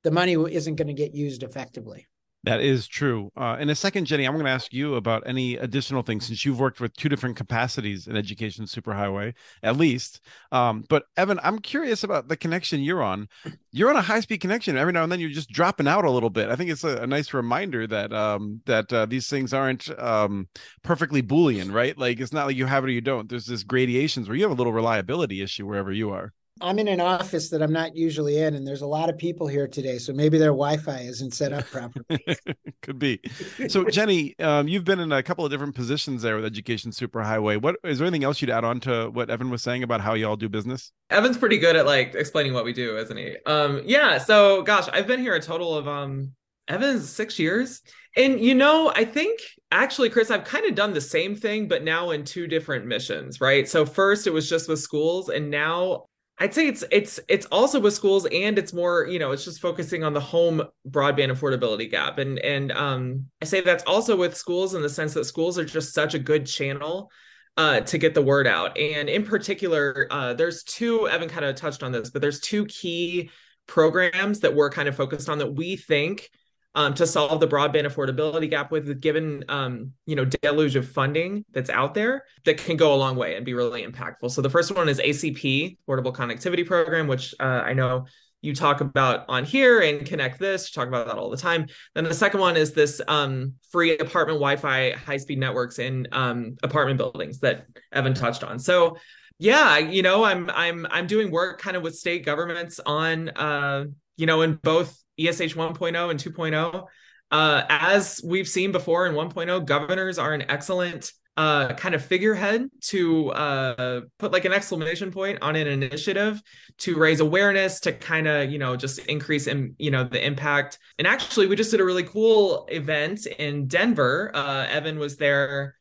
the 0.03 0.11
money 0.11 0.33
isn't 0.33 0.77
going 0.77 0.89
to 0.89 0.95
get 0.95 1.15
used 1.15 1.43
effectively. 1.43 2.07
That 2.45 2.61
is 2.61 2.87
true. 2.87 3.33
Uh, 3.39 3.57
in 3.59 3.71
a 3.71 3.75
second, 3.75 4.05
Jenny, 4.05 4.27
I'm 4.27 4.35
going 4.35 4.45
to 4.45 4.51
ask 4.51 4.71
you 4.71 4.97
about 4.97 5.23
any 5.25 5.57
additional 5.57 6.03
things 6.03 6.27
since 6.27 6.45
you've 6.45 6.61
worked 6.61 6.79
with 6.79 6.95
two 6.95 7.09
different 7.09 7.37
capacities 7.37 8.07
in 8.07 8.19
education 8.19 8.67
superhighway, 8.67 9.33
at 9.63 9.79
least. 9.79 10.21
Um, 10.53 10.85
but 10.91 11.05
Evan, 11.17 11.41
I'm 11.43 11.59
curious 11.59 12.05
about 12.05 12.29
the 12.29 12.37
connection 12.37 12.83
you're 12.83 13.03
on. 13.03 13.29
You're 13.73 13.89
on 13.89 13.97
a 13.97 14.03
high 14.03 14.21
speed 14.21 14.43
connection. 14.43 14.77
Every 14.77 14.93
now 14.93 15.05
and 15.05 15.11
then, 15.11 15.21
you're 15.21 15.31
just 15.31 15.49
dropping 15.49 15.89
out 15.89 16.05
a 16.05 16.11
little 16.11 16.29
bit. 16.29 16.51
I 16.51 16.57
think 16.57 16.71
it's 16.71 16.85
a, 16.85 16.99
a 16.99 17.07
nice 17.07 17.33
reminder 17.33 17.87
that 17.87 18.13
um, 18.13 18.61
that 18.67 18.93
uh, 18.93 19.07
these 19.07 19.27
things 19.31 19.55
aren't 19.55 19.89
um, 19.99 20.47
perfectly 20.83 21.23
Boolean, 21.23 21.73
right? 21.73 21.97
Like 21.97 22.21
it's 22.21 22.35
not 22.35 22.47
like 22.47 22.57
you 22.57 22.67
have 22.67 22.85
it 22.85 22.89
or 22.89 22.91
you 22.91 23.01
don't. 23.01 23.27
There's 23.27 23.47
this 23.47 23.63
gradations 23.63 24.29
where 24.29 24.37
you 24.37 24.43
have 24.43 24.53
a 24.53 24.55
little 24.55 24.73
reliability 24.75 25.41
issue 25.41 25.67
wherever 25.67 25.93
you 25.93 26.11
are. 26.11 26.35
I'm 26.61 26.79
in 26.79 26.87
an 26.87 27.01
office 27.01 27.51
that 27.51 27.63
I'm 27.63 27.73
not 27.73 27.97
usually 27.97 28.39
in, 28.39 28.55
and 28.55 28.67
there's 28.67 28.83
a 28.83 28.87
lot 28.87 29.11
of 29.11 29.19
people 29.19 29.47
here 29.49 29.67
today, 29.67 29.99
so 29.99 30.13
maybe 30.13 30.39
their 30.39 30.51
Wi-Fi 30.51 31.01
isn't 31.01 31.35
set 31.35 31.53
up 31.53 31.67
properly. 31.67 32.25
Could 32.83 32.99
be. 32.99 33.21
So, 33.69 33.85
Jenny, 33.85 34.39
um, 34.39 34.69
you've 34.69 34.85
been 34.85 35.01
in 35.01 35.11
a 35.11 35.23
couple 35.23 35.45
of 35.45 35.51
different 35.51 35.75
positions 35.75 36.23
there 36.23 36.37
with 36.37 36.45
Education 36.45 36.93
Superhighway. 36.93 37.61
What 37.61 37.77
is 37.83 37.99
there 37.99 38.07
anything 38.07 38.25
else 38.25 38.41
you'd 38.41 38.51
add 38.51 38.65
on 38.65 38.79
to 38.81 39.11
what 39.11 39.31
Evan 39.31 39.51
was 39.51 39.63
saying 39.63 39.83
about 39.83 40.01
how 40.01 40.15
y'all 40.15 40.37
do 40.37 40.49
business? 40.49 40.93
Evan's 41.11 41.37
pretty 41.37 41.59
good 41.59 41.75
at 41.75 41.87
like 41.87 42.15
explaining 42.15 42.55
what 42.55 42.65
we 42.65 42.73
do, 42.73 42.99
isn't 42.99 43.17
he? 43.17 43.37
Um, 43.47 43.83
yeah. 43.85 44.19
So, 44.19 44.63
gosh, 44.63 44.89
I've 44.93 45.09
been 45.09 45.21
here 45.21 45.35
a 45.35 45.41
total 45.41 45.75
of 45.75 45.89
um, 45.89 46.33
Evan's 46.69 47.09
six 47.09 47.39
years. 47.39 47.83
And 48.17 48.41
you 48.41 48.55
know, 48.55 48.93
I 48.95 49.05
think 49.05 49.41
actually, 49.73 50.09
Chris, 50.09 50.31
I've 50.31 50.45
kind 50.45 50.67
of 50.67 50.77
done 50.77 50.93
the 50.93 51.01
same 51.01 51.35
thing, 51.35 51.67
but 51.67 51.83
now 51.83 52.11
in 52.11 52.25
two 52.25 52.47
different 52.47 52.87
missions, 52.87 53.41
right? 53.41 53.69
So 53.69 53.85
first 53.85 54.27
it 54.27 54.33
was 54.33 54.49
just 54.49 54.69
with 54.69 54.79
schools, 54.79 55.29
and 55.31 55.51
now 55.51 56.05
I'd 56.39 56.53
say 56.53 56.67
it's 56.67 56.83
it's 56.91 57.21
it's 57.29 57.47
also 57.47 57.79
with 57.79 57.95
schools 57.95 58.27
and 58.27 58.59
it's 58.59 58.73
more, 58.73 59.07
you 59.07 59.19
know, 59.21 59.31
it's 59.31 59.45
just 59.45 59.61
focusing 59.61 60.03
on 60.03 60.15
the 60.15 60.21
home 60.21 60.63
broadband 60.89 61.31
affordability 61.31 61.89
gap. 61.91 62.19
And 62.19 62.39
and 62.41 62.73
um 62.73 63.27
I 63.41 63.45
say 63.45 63.61
that's 63.61 63.85
also 63.85 64.17
with 64.17 64.37
schools 64.37 64.75
in 64.75 64.83
the 64.83 64.89
sense 64.89 65.15
that 65.15 65.25
schools 65.25 65.59
are 65.59 65.65
just 65.65 65.95
such 65.95 66.15
a 66.15 66.19
good 66.19 66.45
channel 66.47 67.11
uh, 67.57 67.81
to 67.81 67.99
get 67.99 68.15
the 68.15 68.23
word 68.23 68.47
out. 68.47 68.77
And 68.77 69.09
in 69.09 69.25
particular, 69.25 70.07
uh, 70.11 70.35
there's 70.35 70.65
two, 70.65 71.09
Evan 71.09 71.29
kind 71.29 71.45
of 71.45 71.55
touched 71.55 71.83
on 71.83 71.93
this, 71.93 72.11
but 72.11 72.21
there's 72.21 72.41
two 72.41 72.67
key 72.67 73.31
programs 73.67 74.41
that 74.41 74.55
we're 74.55 74.71
kind 74.71 74.89
of 74.89 74.97
focused 74.97 75.29
on 75.29 75.39
that 75.39 75.55
we 75.55 75.77
think 75.77 76.31
um, 76.75 76.95
to 76.95 77.07
solve 77.07 77.41
the 77.41 77.49
broadband 77.49 77.85
affordability 77.85 78.51
gap 78.51 78.71
with 78.71 78.87
the 78.87 78.95
given 78.95 79.45
um, 79.49 79.93
you 80.07 80.17
know 80.17 80.25
deluge 80.25 80.77
of 80.77 80.89
funding 80.89 81.45
that's 81.53 81.71
out 81.71 81.95
there 81.95 82.25
that 82.45 82.59
can 82.59 82.77
go 82.77 82.95
a 82.95 82.97
long 82.97 83.17
way 83.17 83.37
and 83.37 83.45
be 83.45 83.55
really 83.55 83.87
impactful. 83.87 84.31
So 84.31 84.43
the 84.43 84.51
first 84.51 84.75
one 84.75 84.89
is 84.89 84.99
ACP, 84.99 85.79
Affordable 85.89 86.15
Connectivity 86.15 86.67
Program, 86.67 87.07
which 87.07 87.35
uh, 87.41 87.63
I 87.65 87.73
know 87.73 88.07
you 88.45 88.55
talk 88.55 88.83
about 88.83 89.25
on 89.29 89.43
here 89.43 89.81
and 89.81 90.05
connect 90.07 90.39
this 90.39 90.71
talk 90.71 90.87
about 90.87 91.07
that 91.07 91.17
all 91.17 91.31
the 91.31 91.37
time 91.37 91.67
then 91.95 92.05
the 92.05 92.13
second 92.13 92.41
one 92.41 92.59
is 92.59 92.75
this 92.75 93.01
um, 93.09 93.55
free 93.71 93.97
apartment 93.97 94.39
wi-fi 94.39 94.91
high-speed 94.91 95.39
networks 95.39 95.79
in 95.79 96.07
um, 96.13 96.55
apartment 96.63 96.99
buildings 96.99 97.39
that 97.39 97.65
evan 97.93 98.13
touched 98.13 98.45
on 98.45 98.59
so 98.59 98.99
yeah 99.39 99.79
you 99.79 100.03
know 100.03 100.25
i'm 100.25 100.51
i'm 100.51 100.87
i'm 100.91 101.07
doing 101.07 101.31
work 101.31 101.59
kind 101.59 101.75
of 101.75 101.83
with 101.83 101.97
state 101.97 102.25
governments 102.25 102.79
on 102.85 103.31
uh, 103.31 103.85
you 104.19 104.27
know 104.27 104.43
in 104.43 104.57
both 104.63 105.04
ESH 105.19 105.55
1.0 105.55 106.11
and 106.11 106.21
2.0. 106.21 106.87
Uh, 107.31 107.63
as 107.69 108.21
we've 108.25 108.49
seen 108.49 108.73
before 108.73 109.07
in 109.07 109.15
1.0, 109.15 109.65
governors 109.65 110.19
are 110.19 110.35
an 110.35 110.45
excellent 110.49 111.13
uh, 111.37 111.75
kind 111.75 111.95
of 111.95 112.05
figurehead 112.05 112.71
to 112.81 113.31
uh, 113.31 114.01
put 114.19 114.33
like 114.33 114.45
an 114.45 114.53
exclamation 114.53 115.11
point 115.11 115.39
on 115.43 115.57
an 115.57 115.67
initiative 115.67 116.41
to 116.79 116.97
raise 116.97 117.21
awareness 117.21 117.81
to 117.81 117.93
kind 117.93 118.29
of 118.29 118.51
you 118.51 118.59
know 118.59 118.77
just 118.77 119.01
increase 119.07 119.49
in 119.49 119.75
you 119.79 119.91
know 119.91 120.05
the 120.05 120.25
impact 120.25 120.79
and 120.99 121.09
actually 121.09 121.49
we 121.49 121.57
just 121.57 121.73
did 121.73 121.81
a 121.81 121.85
really 121.85 122.05
cool 122.05 122.67
event 122.71 123.27
in 123.27 123.67
denver 123.67 124.31
uh, 124.33 124.67
evan 124.69 124.97
was 124.97 125.17
there 125.17 125.75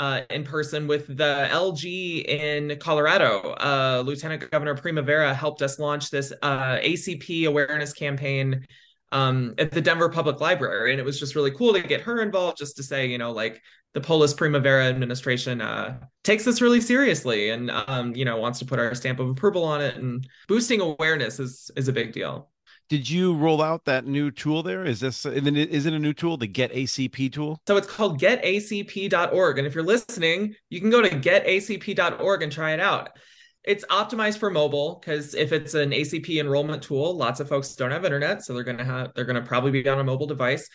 uh, 0.00 0.22
in 0.30 0.42
person 0.42 0.86
with 0.86 1.06
the 1.06 1.46
LG 1.50 2.24
in 2.24 2.78
Colorado. 2.78 3.52
Uh, 3.60 4.02
Lieutenant 4.04 4.50
Governor 4.50 4.74
Primavera 4.74 5.34
helped 5.34 5.60
us 5.60 5.78
launch 5.78 6.10
this 6.10 6.32
uh, 6.40 6.78
ACP 6.78 7.46
awareness 7.46 7.92
campaign 7.92 8.66
um, 9.12 9.54
at 9.58 9.70
the 9.72 9.80
Denver 9.80 10.08
Public 10.08 10.40
Library. 10.40 10.92
And 10.92 11.00
it 11.00 11.04
was 11.04 11.20
just 11.20 11.34
really 11.34 11.50
cool 11.50 11.74
to 11.74 11.82
get 11.82 12.00
her 12.00 12.22
involved, 12.22 12.56
just 12.56 12.78
to 12.78 12.82
say, 12.82 13.06
you 13.08 13.18
know, 13.18 13.30
like 13.30 13.60
the 13.92 14.00
Polis 14.00 14.32
Primavera 14.32 14.86
administration 14.86 15.60
uh, 15.60 16.00
takes 16.24 16.46
this 16.46 16.62
really 16.62 16.80
seriously 16.80 17.50
and, 17.50 17.70
um, 17.70 18.16
you 18.16 18.24
know, 18.24 18.38
wants 18.38 18.58
to 18.60 18.64
put 18.64 18.78
our 18.78 18.94
stamp 18.94 19.20
of 19.20 19.28
approval 19.28 19.64
on 19.64 19.82
it. 19.82 19.96
And 19.96 20.26
boosting 20.48 20.80
awareness 20.80 21.38
is 21.38 21.70
is 21.76 21.88
a 21.88 21.92
big 21.92 22.12
deal. 22.12 22.48
Did 22.90 23.08
you 23.08 23.34
roll 23.34 23.62
out 23.62 23.84
that 23.84 24.04
new 24.04 24.32
tool 24.32 24.64
there? 24.64 24.84
Is 24.84 24.98
this 24.98 25.24
is 25.24 25.86
it 25.86 25.94
a 25.94 25.98
new 25.98 26.12
tool, 26.12 26.36
the 26.36 26.48
Get 26.48 26.72
ACP 26.72 27.32
tool? 27.32 27.60
So 27.68 27.76
it's 27.76 27.86
called 27.86 28.20
getacp.org. 28.20 29.58
And 29.58 29.66
if 29.66 29.76
you're 29.76 29.84
listening, 29.84 30.56
you 30.70 30.80
can 30.80 30.90
go 30.90 31.00
to 31.00 31.08
getacp.org 31.08 32.42
and 32.42 32.50
try 32.50 32.72
it 32.72 32.80
out. 32.80 33.10
It's 33.62 33.84
optimized 33.84 34.38
for 34.38 34.50
mobile 34.50 35.00
because 35.00 35.36
if 35.36 35.52
it's 35.52 35.74
an 35.74 35.90
ACP 35.92 36.40
enrollment 36.40 36.82
tool, 36.82 37.16
lots 37.16 37.38
of 37.38 37.48
folks 37.48 37.76
don't 37.76 37.92
have 37.92 38.04
internet, 38.04 38.42
so 38.42 38.54
they're 38.54 38.64
gonna 38.64 38.84
have 38.84 39.12
they're 39.14 39.24
gonna 39.24 39.42
probably 39.42 39.70
be 39.70 39.88
on 39.88 40.00
a 40.00 40.04
mobile 40.04 40.26
device. 40.26 40.68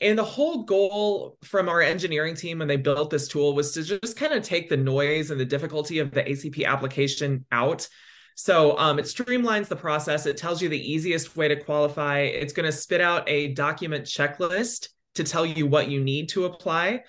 And 0.00 0.18
the 0.18 0.24
whole 0.24 0.64
goal 0.64 1.38
from 1.44 1.68
our 1.68 1.80
engineering 1.80 2.34
team 2.34 2.58
when 2.58 2.66
they 2.66 2.76
built 2.76 3.10
this 3.10 3.28
tool 3.28 3.54
was 3.54 3.70
to 3.74 3.84
just 3.84 4.16
kind 4.16 4.32
of 4.32 4.42
take 4.42 4.68
the 4.68 4.76
noise 4.76 5.30
and 5.30 5.38
the 5.38 5.44
difficulty 5.44 6.00
of 6.00 6.10
the 6.10 6.24
ACP 6.24 6.66
application 6.66 7.44
out. 7.52 7.86
So 8.34 8.76
um, 8.78 8.98
it 8.98 9.04
streamlines 9.04 9.68
the 9.68 9.76
process. 9.76 10.26
It 10.26 10.36
tells 10.36 10.62
you 10.62 10.68
the 10.68 10.92
easiest 10.92 11.36
way 11.36 11.48
to 11.48 11.56
qualify. 11.56 12.20
It's 12.20 12.52
going 12.52 12.66
to 12.66 12.72
spit 12.72 13.00
out 13.00 13.28
a 13.28 13.48
document 13.48 14.04
checklist 14.04 14.88
to 15.14 15.24
tell 15.24 15.44
you 15.44 15.66
what 15.66 15.90
you 15.90 16.02
need 16.02 16.28
to 16.30 16.46
apply. 16.46 17.02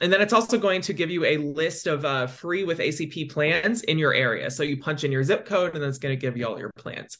And 0.00 0.12
then 0.12 0.20
it's 0.20 0.32
also 0.32 0.58
going 0.58 0.80
to 0.82 0.92
give 0.92 1.10
you 1.10 1.24
a 1.24 1.36
list 1.36 1.86
of 1.86 2.04
uh, 2.04 2.26
free 2.26 2.64
with 2.64 2.78
ACP 2.78 3.30
plans 3.30 3.82
in 3.82 3.98
your 3.98 4.12
area. 4.12 4.50
So 4.50 4.62
you 4.62 4.76
punch 4.76 5.04
in 5.04 5.12
your 5.12 5.22
zip 5.22 5.46
code, 5.46 5.74
and 5.74 5.82
then 5.82 5.88
it's 5.88 5.98
going 5.98 6.12
to 6.12 6.20
give 6.20 6.36
you 6.36 6.46
all 6.46 6.58
your 6.58 6.72
plans. 6.76 7.16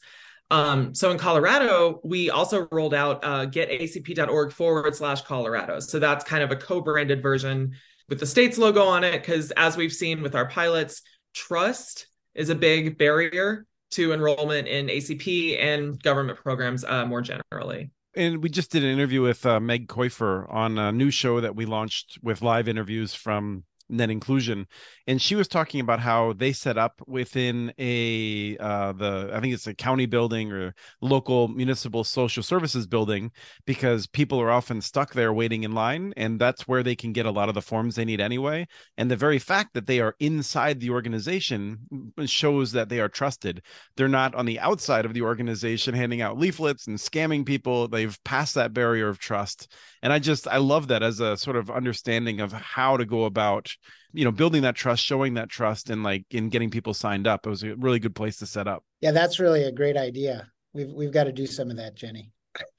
Um, 0.51 0.93
so 0.93 1.09
in 1.11 1.17
Colorado, 1.17 2.01
we 2.03 2.29
also 2.29 2.67
rolled 2.71 2.93
out 2.93 3.23
uh, 3.23 3.45
getacp.org 3.47 4.51
forward 4.51 4.95
slash 4.95 5.21
Colorado. 5.21 5.79
So 5.79 5.99
that's 5.99 6.23
kind 6.23 6.43
of 6.43 6.51
a 6.51 6.55
co 6.55 6.81
branded 6.81 7.21
version 7.21 7.73
with 8.09 8.19
the 8.19 8.25
state's 8.25 8.57
logo 8.57 8.83
on 8.83 9.03
it. 9.03 9.21
Because 9.21 9.51
as 9.51 9.77
we've 9.77 9.93
seen 9.93 10.21
with 10.21 10.35
our 10.35 10.47
pilots, 10.47 11.01
trust 11.33 12.07
is 12.35 12.49
a 12.49 12.55
big 12.55 12.97
barrier 12.97 13.65
to 13.91 14.13
enrollment 14.13 14.67
in 14.67 14.87
ACP 14.87 15.59
and 15.61 16.01
government 16.03 16.37
programs 16.37 16.83
uh, 16.83 17.05
more 17.05 17.21
generally. 17.21 17.91
And 18.15 18.41
we 18.41 18.49
just 18.49 18.71
did 18.71 18.83
an 18.83 18.89
interview 18.89 19.21
with 19.21 19.45
uh, 19.45 19.59
Meg 19.59 19.87
Koifer 19.87 20.51
on 20.53 20.77
a 20.77 20.91
new 20.91 21.11
show 21.11 21.41
that 21.41 21.55
we 21.55 21.65
launched 21.65 22.17
with 22.21 22.41
live 22.41 22.67
interviews 22.67 23.13
from 23.13 23.63
net 23.89 24.09
inclusion. 24.09 24.67
And 25.07 25.21
she 25.21 25.35
was 25.35 25.47
talking 25.47 25.79
about 25.79 25.99
how 25.99 26.33
they 26.33 26.53
set 26.53 26.77
up 26.77 27.01
within 27.07 27.73
a 27.77 28.57
uh, 28.57 28.91
the 28.93 29.31
i 29.33 29.39
think 29.39 29.53
it's 29.53 29.67
a 29.67 29.73
county 29.73 30.05
building 30.05 30.51
or 30.51 30.73
local 31.01 31.47
municipal 31.47 32.03
social 32.03 32.43
services 32.43 32.87
building 32.87 33.31
because 33.65 34.07
people 34.07 34.39
are 34.39 34.51
often 34.51 34.81
stuck 34.81 35.13
there 35.13 35.33
waiting 35.33 35.63
in 35.63 35.73
line 35.73 36.13
and 36.17 36.39
that's 36.39 36.67
where 36.67 36.83
they 36.83 36.95
can 36.95 37.13
get 37.13 37.25
a 37.25 37.31
lot 37.31 37.49
of 37.49 37.55
the 37.55 37.61
forms 37.61 37.95
they 37.95 38.05
need 38.05 38.21
anyway. 38.21 38.67
And 38.97 39.09
the 39.09 39.15
very 39.15 39.39
fact 39.39 39.73
that 39.73 39.87
they 39.87 39.99
are 39.99 40.15
inside 40.19 40.79
the 40.79 40.89
organization 40.89 41.79
shows 42.25 42.71
that 42.71 42.89
they 42.89 42.99
are 42.99 43.09
trusted. 43.09 43.61
They're 43.97 44.07
not 44.07 44.35
on 44.35 44.45
the 44.45 44.59
outside 44.59 45.05
of 45.05 45.13
the 45.13 45.21
organization 45.21 45.93
handing 45.93 46.21
out 46.21 46.37
leaflets 46.37 46.87
and 46.87 46.97
scamming 46.97 47.45
people. 47.45 47.87
They've 47.87 48.17
passed 48.23 48.55
that 48.55 48.73
barrier 48.73 49.09
of 49.09 49.19
trust. 49.19 49.71
And 50.01 50.11
i 50.13 50.19
just 50.19 50.47
i 50.47 50.57
love 50.57 50.87
that 50.87 51.03
as 51.03 51.19
a 51.19 51.37
sort 51.37 51.55
of 51.55 51.69
understanding 51.69 52.39
of 52.39 52.51
how 52.51 52.97
to 52.97 53.05
go 53.05 53.25
about 53.25 53.74
you 54.13 54.23
know 54.23 54.31
building 54.31 54.61
that 54.63 54.75
trust 54.75 55.03
showing 55.03 55.33
that 55.35 55.49
trust 55.49 55.89
and 55.89 56.03
like 56.03 56.25
in 56.31 56.49
getting 56.49 56.69
people 56.69 56.93
signed 56.93 57.27
up 57.27 57.45
it 57.45 57.49
was 57.49 57.63
a 57.63 57.75
really 57.75 57.99
good 57.99 58.15
place 58.15 58.37
to 58.37 58.45
set 58.45 58.67
up 58.67 58.83
yeah 59.01 59.11
that's 59.11 59.39
really 59.39 59.63
a 59.63 59.71
great 59.71 59.97
idea 59.97 60.47
we've 60.73 60.91
we've 60.91 61.11
got 61.11 61.25
to 61.25 61.31
do 61.31 61.45
some 61.45 61.69
of 61.69 61.77
that 61.77 61.95
jenny 61.95 62.31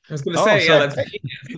I 0.09 0.13
was 0.13 0.23
going 0.23 0.37
to 0.37 0.43
oh, 0.43 0.47
say, 0.47 0.67
yeah, 0.67 0.87
that's, 0.87 1.11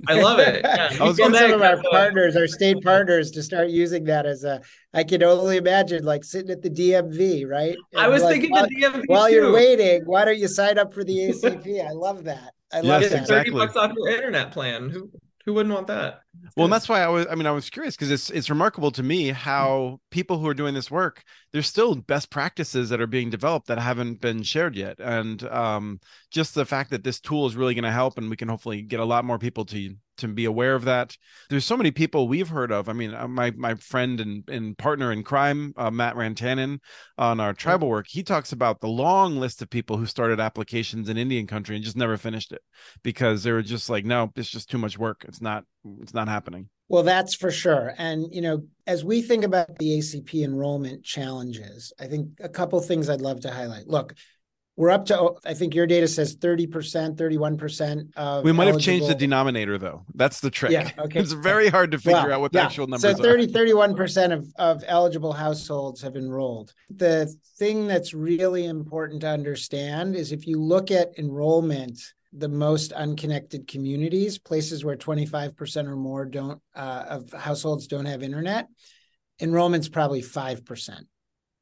I 0.09 0.21
love 0.21 0.39
it. 0.39 0.63
Yeah. 0.65 0.97
I 1.01 1.05
was 1.05 1.19
get 1.19 1.35
some 1.35 1.53
of 1.53 1.63
our 1.63 1.81
partners, 1.91 2.35
our 2.35 2.47
state 2.47 2.83
partners, 2.83 3.31
to 3.33 3.43
start 3.43 3.69
using 3.69 4.05
that 4.05 4.25
as 4.25 4.43
a. 4.43 4.61
I 4.95 5.05
can 5.05 5.23
only 5.23 5.59
imagine, 5.59 6.05
like 6.05 6.25
sitting 6.25 6.51
at 6.51 6.63
the 6.63 6.71
DMV, 6.71 7.47
right? 7.47 7.77
And 7.93 8.01
I 8.01 8.09
was 8.09 8.23
like, 8.23 8.33
thinking 8.33 8.51
while, 8.51 8.67
the 8.67 8.75
DMV 8.75 9.03
while 9.07 9.29
too. 9.29 9.35
you're 9.35 9.53
waiting. 9.53 10.03
Why 10.07 10.25
don't 10.25 10.39
you 10.39 10.49
sign 10.49 10.79
up 10.79 10.95
for 10.95 11.05
the 11.05 11.17
ACP? 11.17 11.87
I 11.87 11.93
love 11.93 12.25
that. 12.25 12.55
I 12.73 12.81
love 12.81 13.03
yes, 13.03 13.13
that. 13.13 13.21
Exactly. 13.21 13.53
Thirty 13.53 13.67
bucks 13.67 13.77
off 13.77 13.93
your 13.95 14.09
internet 14.09 14.51
plan. 14.51 14.89
Who 14.89 15.11
who 15.49 15.55
wouldn't 15.55 15.75
want 15.75 15.87
that? 15.87 16.21
That's 16.43 16.55
well, 16.57 16.67
and 16.67 16.73
that's 16.73 16.91
why 16.91 17.01
I 17.01 17.09
was. 17.09 17.27
I 17.31 17.35
mean, 17.35 17.47
I 17.47 17.53
was 17.53 17.71
curious 17.71 17.97
because 17.97 18.11
it's 18.11 18.29
it's 18.29 18.51
remarkable 18.51 18.91
to 18.91 19.03
me 19.03 19.29
how 19.31 19.99
people 20.11 20.39
who 20.39 20.47
are 20.47 20.53
doing 20.53 20.75
this 20.75 20.91
work, 20.91 21.23
there's 21.53 21.67
still 21.67 21.95
best 21.95 22.29
practices 22.29 22.91
that 22.91 23.01
are 23.01 23.07
being 23.07 23.31
developed 23.31 23.69
that 23.69 23.79
haven't 23.79 24.21
been 24.21 24.43
shared 24.43 24.77
yet, 24.77 25.01
and 25.01 25.43
um, 25.45 26.01
just 26.31 26.55
the 26.55 26.67
fact 26.67 26.91
that 26.91 27.03
this 27.03 27.19
tool 27.19 27.47
is 27.47 27.57
really 27.57 27.73
going 27.73 27.85
to 27.85 27.91
help, 27.91 28.19
and 28.19 28.29
we 28.29 28.37
can 28.37 28.49
hopefully 28.49 28.83
get 28.83 29.01
a 29.01 29.07
lot 29.07 29.25
more 29.25 29.39
people 29.39 29.65
to 29.65 29.95
to 30.19 30.29
be 30.29 30.45
aware 30.45 30.75
of 30.75 30.85
that. 30.85 31.17
There's 31.51 31.65
so 31.65 31.77
many 31.77 31.91
people 31.91 32.29
we've 32.29 32.49
heard 32.49 32.71
of. 32.71 32.89
I 32.89 32.93
mean, 32.93 33.15
uh, 33.15 33.29
my 33.29 33.51
my 33.53 33.75
friend 33.75 34.21
and, 34.21 34.49
and 34.49 34.77
partner 34.77 35.11
in 35.13 35.23
crime, 35.23 35.73
uh, 35.77 35.91
Matt 35.91 36.15
Rantanen, 36.15 36.79
on 37.17 37.41
our 37.41 37.55
tribal 37.55 37.89
work, 37.89 38.07
he 38.09 38.23
talks 38.23 38.53
about 38.53 38.81
the 38.81 38.89
long 38.89 39.39
list 39.39 39.63
of 39.63 39.71
people 39.71 39.97
who 39.97 40.07
started 40.07 40.41
applications 40.41 41.09
in 41.09 41.17
Indian 41.17 41.47
country 41.47 41.77
and 41.77 41.85
just 41.85 41.97
never 41.97 42.17
finished 42.17 42.53
it 42.53 42.63
because 43.03 43.43
they 43.43 43.53
were 43.53 43.63
just 43.63 43.89
like, 43.91 44.05
no, 44.05 44.31
it's 44.37 44.51
just 44.51 44.71
too 44.71 44.79
much 44.79 44.99
work. 44.99 45.25
It's 45.27 45.41
not 45.41 45.65
it's 46.01 46.15
not 46.15 46.29
happening. 46.29 46.69
Well, 46.89 47.03
that's 47.03 47.35
for 47.35 47.51
sure. 47.51 47.95
And, 47.99 48.27
you 48.33 48.41
know, 48.41 48.65
as 48.87 49.05
we 49.05 49.21
think 49.21 49.45
about 49.45 49.79
the 49.79 49.99
ACP 49.99 50.43
enrollment 50.43 51.05
challenges, 51.05 51.93
I 52.01 52.07
think 52.07 52.31
a 52.41 52.49
couple 52.49 52.81
things 52.81 53.11
I'd 53.11 53.21
love 53.21 53.41
to 53.41 53.51
highlight. 53.51 53.87
Look, 53.87 54.15
we're 54.79 54.91
up 54.91 55.05
to 55.05 55.35
i 55.45 55.53
think 55.53 55.75
your 55.75 55.87
data 55.87 56.07
says 56.07 56.37
30% 56.37 57.17
31% 57.17 58.17
of 58.17 58.45
we 58.45 58.53
might 58.53 58.63
eligible... 58.63 58.79
have 58.79 58.85
changed 58.85 59.09
the 59.09 59.15
denominator 59.15 59.77
though. 59.77 60.05
That's 60.15 60.41
the 60.41 60.51
trick. 60.51 60.71
Yeah 60.73 60.91
okay. 60.99 61.21
It's 61.21 61.33
very 61.33 61.69
hard 61.69 61.91
to 61.91 61.99
figure 61.99 62.15
well, 62.15 62.33
out 62.33 62.41
what 62.41 62.53
the 62.53 62.59
yeah. 62.59 62.67
actual 62.67 62.87
numbers 62.87 63.17
so 63.17 63.23
30 63.23 63.49
31% 63.49 64.33
of, 64.33 64.47
of 64.57 64.85
eligible 64.87 65.33
households 65.33 66.01
have 66.03 66.17
enrolled. 66.17 66.73
The 66.91 67.35
thing 67.59 67.87
that's 67.87 68.15
really 68.15 68.67
important 68.67 69.21
to 69.23 69.29
understand 69.29 70.15
is 70.15 70.33
if 70.33 70.47
you 70.47 70.61
look 70.63 70.91
at 70.91 71.19
enrollment 71.19 72.01
the 72.33 72.49
most 72.49 72.93
unconnected 72.93 73.67
communities 73.67 74.39
places 74.39 74.85
where 74.85 74.97
25% 74.97 75.87
or 75.87 75.97
more 75.97 76.25
don't 76.25 76.61
uh, 76.77 77.05
of 77.09 77.33
households 77.33 77.87
don't 77.87 78.05
have 78.05 78.23
internet 78.23 78.69
enrollment's 79.41 79.89
probably 79.89 80.23
5% 80.23 81.01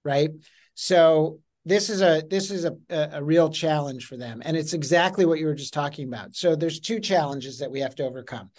right? 0.06 0.30
So 0.75 1.40
this 1.66 1.90
is 1.90 2.00
a 2.00 2.23
this 2.30 2.52
is 2.52 2.64
a, 2.64 2.76
a 2.88 3.23
real 3.23 3.50
challenge 3.50 4.06
for 4.06 4.16
them. 4.16 4.40
And 4.44 4.56
it's 4.56 4.73
exactly 4.73 5.26
what 5.26 5.40
you 5.40 5.46
were 5.46 5.54
just 5.54 5.75
talking 5.75 6.06
about. 6.06 6.35
So 6.35 6.54
there's 6.54 6.80
two 6.80 7.00
challenges 7.00 7.58
that 7.58 7.70
we 7.70 7.80
have 7.80 7.96
to 7.96 8.04
overcome. 8.04 8.50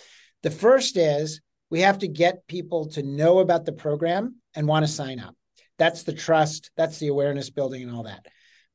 The 0.44 0.52
first 0.52 0.98
is 0.98 1.42
we 1.72 1.82
have 1.82 2.00
to 2.00 2.08
get 2.08 2.48
people 2.48 2.90
to 2.90 3.04
know 3.04 3.40
about 3.40 3.66
the 3.66 3.72
program 3.72 4.36
and 4.56 4.68
want 4.68 4.86
to 4.86 4.92
sign 4.92 5.22
up. 5.22 5.36
That's 5.80 6.04
the 6.04 6.14
trust 6.14 6.70
that's 6.76 7.00
the 7.00 7.08
awareness 7.08 7.50
building 7.50 7.84
and 7.84 7.96
all 7.96 8.04
that. 8.04 8.26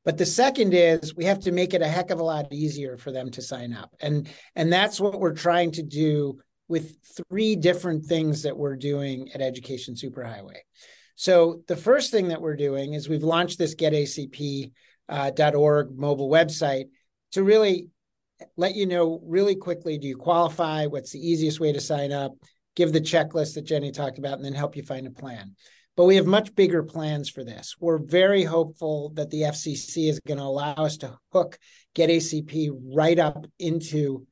But 0.03 0.17
the 0.17 0.25
second 0.25 0.73
is 0.73 1.15
we 1.15 1.25
have 1.25 1.41
to 1.41 1.51
make 1.51 1.75
it 1.75 1.83
a 1.83 1.87
heck 1.87 2.09
of 2.09 2.19
a 2.19 2.23
lot 2.23 2.51
easier 2.51 2.97
for 2.97 3.11
them 3.11 3.29
to 3.31 3.41
sign 3.41 3.71
up. 3.71 3.93
And 4.01 4.27
and 4.55 4.73
that's 4.73 4.99
what 4.99 5.19
we're 5.19 5.33
trying 5.33 5.71
to 5.73 5.83
do 5.83 6.39
with 6.67 6.97
three 7.29 7.55
different 7.55 8.05
things 8.05 8.41
that 8.43 8.57
we're 8.57 8.77
doing 8.77 9.29
at 9.35 9.41
education 9.41 9.93
superhighway 9.93 10.57
so 11.15 11.61
the 11.67 11.75
first 11.75 12.11
thing 12.11 12.29
that 12.29 12.41
we're 12.41 12.55
doing 12.55 12.93
is 12.93 13.07
we've 13.07 13.23
launched 13.23 13.57
this 13.57 13.75
getacp.org 13.75 14.71
uh, 15.09 15.91
mobile 15.95 16.29
website 16.29 16.85
to 17.33 17.43
really 17.43 17.87
let 18.57 18.75
you 18.75 18.85
know 18.85 19.21
really 19.23 19.55
quickly 19.55 19.97
do 19.97 20.07
you 20.07 20.17
qualify? 20.17 20.85
What's 20.85 21.11
the 21.11 21.19
easiest 21.19 21.59
way 21.59 21.71
to 21.71 21.79
sign 21.79 22.11
up? 22.11 22.33
Give 22.75 22.91
the 22.91 23.01
checklist 23.01 23.55
that 23.55 23.65
jenny 23.65 23.91
talked 23.91 24.17
about 24.17 24.33
and 24.33 24.45
then 24.45 24.53
help 24.53 24.75
you 24.75 24.83
find 24.83 25.05
a 25.05 25.11
plan. 25.11 25.55
But 25.95 26.05
we 26.05 26.15
have 26.15 26.25
much 26.25 26.55
bigger 26.55 26.81
plans 26.81 27.29
for 27.29 27.43
this. 27.43 27.75
We're 27.79 27.99
very 27.99 28.43
hopeful 28.43 29.11
that 29.13 29.29
the 29.29 29.41
fcc 29.41 30.09
is 30.09 30.19
going 30.21 30.39
to 30.39 30.43
allow 30.43 30.73
us 30.73 30.97
to 30.97 31.17
hook 31.31 31.59
getacp 31.95 32.71
right 32.95 33.19
up 33.19 33.45
into 33.59 34.25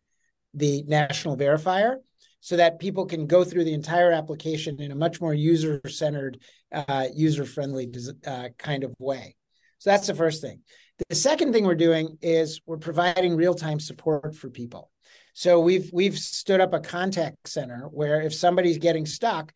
the 0.53 0.83
national 0.87 1.37
verifier 1.37 1.97
so 2.41 2.57
that 2.57 2.79
people 2.79 3.05
can 3.05 3.27
go 3.27 3.43
through 3.43 3.63
the 3.63 3.73
entire 3.73 4.11
application 4.11 4.81
in 4.81 4.91
a 4.91 4.95
much 4.95 5.21
more 5.21 5.33
user 5.33 5.79
centered, 5.87 6.39
uh, 6.73 7.07
user 7.13 7.45
friendly 7.45 7.89
uh, 8.27 8.49
kind 8.57 8.83
of 8.83 8.93
way. 8.99 9.35
So 9.77 9.91
that's 9.91 10.07
the 10.07 10.15
first 10.15 10.41
thing. 10.41 10.61
The 11.09 11.15
second 11.15 11.53
thing 11.53 11.65
we're 11.65 11.75
doing 11.75 12.17
is 12.21 12.61
we're 12.65 12.77
providing 12.77 13.35
real 13.35 13.55
time 13.55 13.79
support 13.79 14.35
for 14.35 14.49
people. 14.49 14.91
So 15.33 15.59
we've 15.59 15.89
we've 15.93 16.17
stood 16.17 16.59
up 16.59 16.73
a 16.73 16.79
contact 16.79 17.47
center 17.47 17.87
where 17.91 18.21
if 18.21 18.33
somebody's 18.33 18.77
getting 18.77 19.05
stuck, 19.05 19.53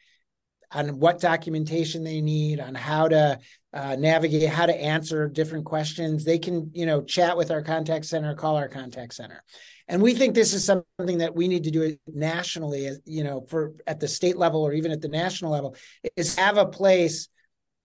on 0.76 1.00
what 1.00 1.22
documentation 1.22 2.04
they 2.04 2.20
need, 2.20 2.60
on 2.60 2.76
how 2.76 3.08
to 3.08 3.40
uh, 3.74 3.96
navigate, 3.96 4.50
how 4.50 4.66
to 4.66 4.76
answer 4.76 5.30
different 5.30 5.66
questions. 5.66 6.26
They 6.26 6.38
can, 6.38 6.70
you 6.74 6.86
know, 6.86 7.02
chat 7.02 7.38
with 7.38 7.50
our 7.50 7.62
contact 7.62 8.06
center, 8.06 8.36
call 8.36 8.58
our 8.58 8.68
contact 8.68 9.14
center. 9.14 9.42
And 9.88 10.02
we 10.02 10.14
think 10.14 10.36
this 10.36 10.54
is 10.54 10.66
something 10.66 11.20
that 11.20 11.34
we 11.34 11.48
need 11.48 11.64
to 11.64 11.72
do 11.72 11.96
nationally, 12.08 12.90
you 13.06 13.24
know, 13.24 13.46
for 13.48 13.74
at 13.88 14.02
the 14.02 14.08
state 14.08 14.36
level 14.38 14.64
or 14.64 14.74
even 14.74 14.92
at 14.92 15.02
the 15.02 15.08
national 15.08 15.52
level, 15.52 15.76
is 16.18 16.36
have 16.36 16.58
a 16.58 16.66
place 16.66 17.30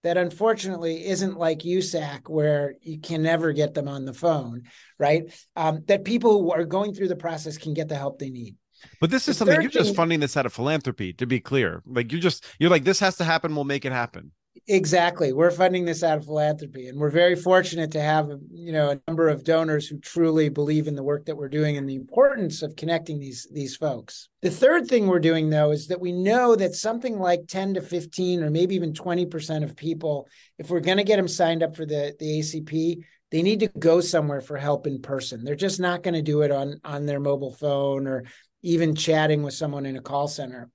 that 0.02 0.16
unfortunately 0.16 1.06
isn't 1.06 1.36
like 1.36 1.60
USAC, 1.60 2.28
where 2.28 2.74
you 2.80 2.98
can 2.98 3.22
never 3.22 3.52
get 3.52 3.74
them 3.74 3.86
on 3.86 4.04
the 4.04 4.14
phone, 4.14 4.62
right? 4.98 5.32
Um, 5.54 5.84
that 5.86 6.04
people 6.04 6.40
who 6.40 6.52
are 6.52 6.64
going 6.64 6.94
through 6.94 7.08
the 7.08 7.16
process 7.16 7.58
can 7.58 7.74
get 7.74 7.88
the 7.88 7.96
help 7.96 8.18
they 8.18 8.30
need. 8.30 8.56
But 9.00 9.10
this 9.10 9.28
is 9.28 9.36
something 9.36 9.60
you're 9.60 9.70
just 9.70 9.94
funding 9.94 10.20
this 10.20 10.36
out 10.36 10.46
of 10.46 10.52
philanthropy, 10.52 11.12
to 11.14 11.26
be 11.26 11.40
clear. 11.40 11.82
Like 11.86 12.12
you're 12.12 12.20
just 12.20 12.44
you're 12.58 12.70
like 12.70 12.84
this 12.84 13.00
has 13.00 13.16
to 13.16 13.24
happen. 13.24 13.54
We'll 13.54 13.64
make 13.64 13.84
it 13.84 13.92
happen. 13.92 14.32
Exactly. 14.66 15.32
We're 15.32 15.50
funding 15.50 15.84
this 15.84 16.02
out 16.02 16.18
of 16.18 16.24
philanthropy, 16.24 16.88
and 16.88 16.98
we're 16.98 17.10
very 17.10 17.36
fortunate 17.36 17.92
to 17.92 18.00
have 18.00 18.30
you 18.52 18.72
know 18.72 18.90
a 18.90 19.00
number 19.08 19.28
of 19.28 19.44
donors 19.44 19.88
who 19.88 19.98
truly 19.98 20.48
believe 20.48 20.86
in 20.86 20.94
the 20.94 21.02
work 21.02 21.26
that 21.26 21.36
we're 21.36 21.48
doing 21.48 21.76
and 21.76 21.88
the 21.88 21.94
importance 21.94 22.62
of 22.62 22.76
connecting 22.76 23.18
these 23.18 23.46
these 23.52 23.76
folks. 23.76 24.28
The 24.42 24.50
third 24.50 24.86
thing 24.86 25.06
we're 25.06 25.20
doing 25.20 25.50
though 25.50 25.70
is 25.70 25.86
that 25.88 26.00
we 26.00 26.12
know 26.12 26.56
that 26.56 26.74
something 26.74 27.18
like 27.18 27.46
10 27.46 27.74
to 27.74 27.80
15 27.80 28.42
or 28.42 28.50
maybe 28.50 28.74
even 28.74 28.92
20% 28.92 29.64
of 29.64 29.76
people, 29.76 30.28
if 30.58 30.68
we're 30.68 30.80
going 30.80 30.98
to 30.98 31.04
get 31.04 31.16
them 31.16 31.28
signed 31.28 31.62
up 31.62 31.76
for 31.76 31.86
the 31.86 32.14
the 32.18 32.40
ACP, 32.40 33.02
they 33.30 33.42
need 33.42 33.60
to 33.60 33.68
go 33.68 34.00
somewhere 34.00 34.40
for 34.40 34.56
help 34.56 34.86
in 34.86 35.00
person. 35.00 35.44
They're 35.44 35.54
just 35.54 35.80
not 35.80 36.02
going 36.02 36.14
to 36.14 36.22
do 36.22 36.42
it 36.42 36.50
on 36.50 36.80
on 36.84 37.06
their 37.06 37.20
mobile 37.20 37.52
phone 37.52 38.06
or 38.06 38.24
even 38.62 38.94
chatting 38.94 39.42
with 39.42 39.54
someone 39.54 39.86
in 39.86 39.96
a 39.96 40.02
call 40.02 40.28
center. 40.28 40.70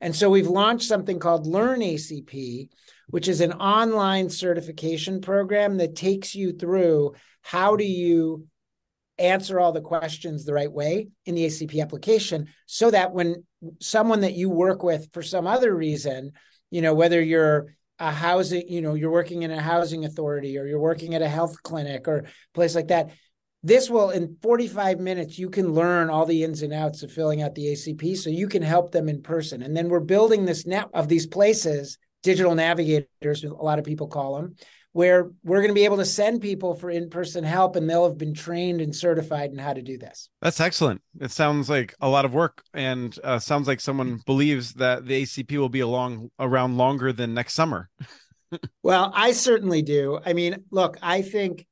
And 0.00 0.14
so 0.14 0.30
we've 0.30 0.48
launched 0.48 0.86
something 0.86 1.18
called 1.18 1.46
Learn 1.46 1.80
ACP, 1.80 2.68
which 3.08 3.28
is 3.28 3.40
an 3.40 3.52
online 3.52 4.30
certification 4.30 5.20
program 5.20 5.78
that 5.78 5.96
takes 5.96 6.34
you 6.34 6.52
through 6.52 7.14
how 7.42 7.76
do 7.76 7.84
you 7.84 8.46
answer 9.18 9.58
all 9.58 9.72
the 9.72 9.80
questions 9.80 10.44
the 10.44 10.54
right 10.54 10.70
way 10.70 11.08
in 11.26 11.34
the 11.34 11.46
ACP 11.46 11.82
application 11.82 12.46
so 12.66 12.90
that 12.90 13.12
when 13.12 13.44
someone 13.80 14.20
that 14.20 14.34
you 14.34 14.48
work 14.48 14.82
with 14.82 15.08
for 15.12 15.22
some 15.22 15.46
other 15.46 15.74
reason, 15.74 16.32
you 16.70 16.82
know, 16.82 16.94
whether 16.94 17.20
you're 17.20 17.74
a 17.98 18.12
housing, 18.12 18.68
you 18.68 18.80
know, 18.80 18.94
you're 18.94 19.10
working 19.10 19.42
in 19.42 19.50
a 19.50 19.60
housing 19.60 20.04
authority 20.04 20.56
or 20.56 20.66
you're 20.66 20.78
working 20.78 21.14
at 21.14 21.22
a 21.22 21.28
health 21.28 21.60
clinic 21.62 22.06
or 22.06 22.24
place 22.54 22.76
like 22.76 22.88
that, 22.88 23.10
this 23.62 23.90
will 23.90 24.10
in 24.10 24.36
45 24.40 25.00
minutes 25.00 25.38
you 25.38 25.50
can 25.50 25.72
learn 25.72 26.10
all 26.10 26.26
the 26.26 26.44
ins 26.44 26.62
and 26.62 26.72
outs 26.72 27.02
of 27.02 27.12
filling 27.12 27.42
out 27.42 27.54
the 27.54 27.66
acp 27.66 28.16
so 28.16 28.30
you 28.30 28.48
can 28.48 28.62
help 28.62 28.92
them 28.92 29.08
in 29.08 29.22
person. 29.22 29.62
And 29.62 29.76
then 29.76 29.88
we're 29.88 30.00
building 30.00 30.44
this 30.44 30.66
net 30.66 30.88
of 30.94 31.08
these 31.08 31.26
places 31.26 31.98
digital 32.22 32.54
navigators 32.54 33.44
a 33.44 33.48
lot 33.48 33.78
of 33.78 33.84
people 33.84 34.08
call 34.08 34.36
them 34.36 34.56
where 34.92 35.30
we're 35.44 35.60
going 35.60 35.68
to 35.68 35.74
be 35.74 35.84
able 35.84 35.98
to 35.98 36.04
send 36.04 36.40
people 36.40 36.74
for 36.74 36.90
in-person 36.90 37.44
help 37.44 37.76
and 37.76 37.88
they'll 37.88 38.08
have 38.08 38.18
been 38.18 38.34
trained 38.34 38.80
and 38.80 38.94
certified 38.94 39.50
in 39.50 39.58
how 39.58 39.72
to 39.72 39.82
do 39.82 39.98
this. 39.98 40.28
That's 40.40 40.60
excellent. 40.60 41.02
It 41.20 41.30
sounds 41.30 41.70
like 41.70 41.94
a 42.00 42.08
lot 42.08 42.24
of 42.24 42.32
work 42.32 42.64
and 42.74 43.16
uh, 43.22 43.38
sounds 43.38 43.68
like 43.68 43.80
someone 43.80 44.20
believes 44.26 44.72
that 44.74 45.06
the 45.06 45.22
acp 45.22 45.56
will 45.56 45.68
be 45.68 45.80
along 45.80 46.30
around 46.38 46.76
longer 46.76 47.12
than 47.12 47.34
next 47.34 47.54
summer. 47.54 47.88
Well 48.82 49.12
i 49.14 49.32
certainly 49.32 49.82
do. 49.82 50.20
I 50.24 50.32
mean 50.32 50.64
look 50.70 50.96
i 51.02 51.20
think 51.20 51.66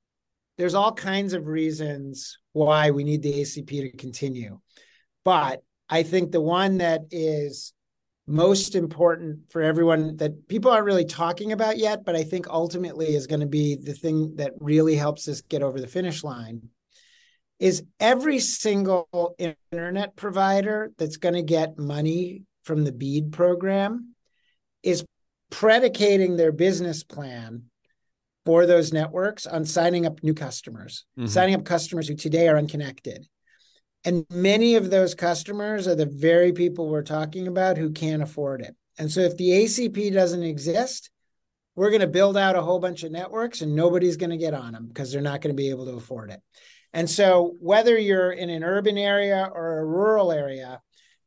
there's 0.58 0.74
all 0.74 0.92
kinds 0.92 1.32
of 1.32 1.46
reasons 1.46 2.38
why 2.52 2.90
we 2.90 3.04
need 3.04 3.22
the 3.22 3.40
ACP 3.40 3.68
to 3.68 3.96
continue. 3.96 4.58
But 5.24 5.62
I 5.88 6.02
think 6.02 6.32
the 6.32 6.40
one 6.40 6.78
that 6.78 7.02
is 7.10 7.72
most 8.26 8.74
important 8.74 9.50
for 9.50 9.62
everyone 9.62 10.16
that 10.16 10.48
people 10.48 10.70
aren't 10.70 10.86
really 10.86 11.04
talking 11.04 11.52
about 11.52 11.78
yet, 11.78 12.04
but 12.04 12.16
I 12.16 12.24
think 12.24 12.48
ultimately 12.48 13.14
is 13.14 13.26
going 13.26 13.40
to 13.40 13.46
be 13.46 13.76
the 13.76 13.92
thing 13.92 14.36
that 14.36 14.52
really 14.58 14.96
helps 14.96 15.28
us 15.28 15.42
get 15.42 15.62
over 15.62 15.80
the 15.80 15.86
finish 15.86 16.24
line 16.24 16.68
is 17.58 17.84
every 18.00 18.38
single 18.38 19.34
internet 19.38 20.16
provider 20.16 20.92
that's 20.98 21.16
going 21.16 21.34
to 21.34 21.42
get 21.42 21.78
money 21.78 22.42
from 22.64 22.84
the 22.84 22.92
BEAD 22.92 23.32
program 23.32 24.14
is 24.82 25.04
predicating 25.50 26.36
their 26.36 26.52
business 26.52 27.04
plan 27.04 27.64
for 28.46 28.64
those 28.64 28.92
networks 28.92 29.44
on 29.44 29.64
signing 29.64 30.06
up 30.06 30.22
new 30.22 30.32
customers, 30.32 31.04
mm-hmm. 31.18 31.26
signing 31.26 31.56
up 31.56 31.64
customers 31.64 32.06
who 32.06 32.14
today 32.14 32.48
are 32.48 32.56
unconnected. 32.56 33.26
And 34.04 34.24
many 34.30 34.76
of 34.76 34.88
those 34.88 35.16
customers 35.16 35.88
are 35.88 35.96
the 35.96 36.06
very 36.06 36.52
people 36.52 36.88
we're 36.88 37.02
talking 37.02 37.48
about 37.48 37.76
who 37.76 37.90
can't 37.90 38.22
afford 38.22 38.62
it. 38.62 38.76
And 38.98 39.10
so 39.10 39.20
if 39.20 39.36
the 39.36 39.48
ACP 39.48 40.12
doesn't 40.14 40.44
exist, 40.44 41.10
we're 41.74 41.90
going 41.90 42.02
to 42.02 42.06
build 42.06 42.36
out 42.36 42.54
a 42.54 42.62
whole 42.62 42.78
bunch 42.78 43.02
of 43.02 43.10
networks 43.10 43.62
and 43.62 43.74
nobody's 43.74 44.16
going 44.16 44.30
to 44.30 44.36
get 44.36 44.54
on 44.54 44.72
them 44.72 44.86
because 44.86 45.10
they're 45.10 45.20
not 45.20 45.40
going 45.40 45.54
to 45.54 45.60
be 45.60 45.70
able 45.70 45.86
to 45.86 45.96
afford 45.96 46.30
it. 46.30 46.40
And 46.92 47.10
so 47.10 47.56
whether 47.58 47.98
you're 47.98 48.30
in 48.30 48.48
an 48.48 48.62
urban 48.62 48.96
area 48.96 49.50
or 49.52 49.80
a 49.80 49.84
rural 49.84 50.30
area, 50.30 50.80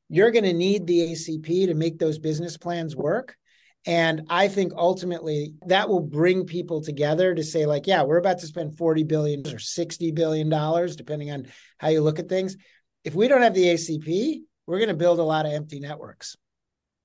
you're 0.08 0.32
going 0.32 0.46
to 0.46 0.54
need 0.54 0.88
the 0.88 1.12
ACP 1.12 1.68
to 1.68 1.74
make 1.76 2.00
those 2.00 2.18
business 2.18 2.58
plans 2.58 2.96
work. 2.96 3.36
And 3.86 4.24
I 4.30 4.50
think 4.50 4.74
ultimately 4.76 5.54
that 5.68 5.89
will 5.89 6.02
bring 6.02 6.46
people 6.46 6.82
together 6.82 7.34
to 7.34 7.44
say, 7.44 7.65
like, 7.65 7.88
yeah, 7.88 8.04
we're 8.04 8.18
about 8.18 8.39
to 8.39 8.48
spend 8.48 8.78
40 8.78 9.04
billion 9.04 9.48
or 9.48 9.60
60 9.60 10.12
billion 10.12 10.50
dollars, 10.50 10.96
depending 10.96 11.32
on 11.32 11.48
how 11.78 11.88
you 11.88 12.02
look 12.02 12.20
at 12.20 12.30
things. 12.30 12.58
If 13.04 13.15
we 13.15 13.28
don't 13.28 13.42
have 13.42 13.54
the 13.54 13.65
ACP, 13.65 14.42
we're 14.68 14.80
going 14.80 14.89
to 14.89 14.96
build 14.96 15.20
a 15.20 15.24
lot 15.24 15.46
of 15.46 15.54
empty 15.54 15.80
networks. 15.80 16.36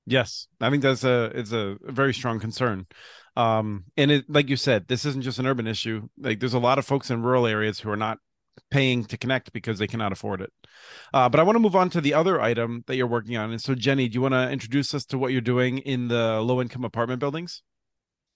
Yes, 0.06 0.48
I 0.60 0.68
think 0.68 0.82
that's 0.82 1.04
a 1.04 1.32
it's 1.34 1.52
a 1.52 1.76
very 1.80 2.12
strong 2.12 2.38
concern. 2.38 2.87
Um, 3.37 3.84
and 3.96 4.10
it, 4.10 4.24
like 4.28 4.50
you 4.50 4.56
said, 4.56 4.87
this 4.87 5.04
isn't 5.06 5.22
just 5.22 5.38
an 5.38 5.46
urban 5.46 5.66
issue. 5.66 6.08
Like, 6.18 6.40
there's 6.40 6.54
a 6.54 6.58
lot 6.58 6.78
of 6.78 6.84
folks 6.84 7.10
in 7.10 7.22
rural 7.22 7.46
areas 7.46 7.80
who 7.80 7.90
are 7.90 7.96
not 7.96 8.18
paying 8.74 9.04
to 9.04 9.16
connect 9.16 9.52
because 9.52 9.78
they 9.78 9.87
cannot 9.87 10.10
afford 10.10 10.40
it. 10.40 10.52
Uh, 11.12 11.28
but 11.28 11.38
I 11.38 11.44
want 11.44 11.54
to 11.54 11.60
move 11.60 11.76
on 11.76 11.90
to 11.90 12.00
the 12.00 12.12
other 12.12 12.40
item 12.40 12.82
that 12.88 12.96
you're 12.96 13.06
working 13.06 13.37
on. 13.37 13.52
And 13.52 13.62
so, 13.62 13.72
Jenny, 13.72 14.08
do 14.08 14.14
you 14.14 14.20
want 14.20 14.34
to 14.34 14.50
introduce 14.50 14.92
us 14.94 15.04
to 15.06 15.18
what 15.18 15.30
you're 15.30 15.40
doing 15.40 15.78
in 15.78 16.08
the 16.08 16.40
low 16.40 16.60
income 16.60 16.84
apartment 16.84 17.20
buildings? 17.20 17.62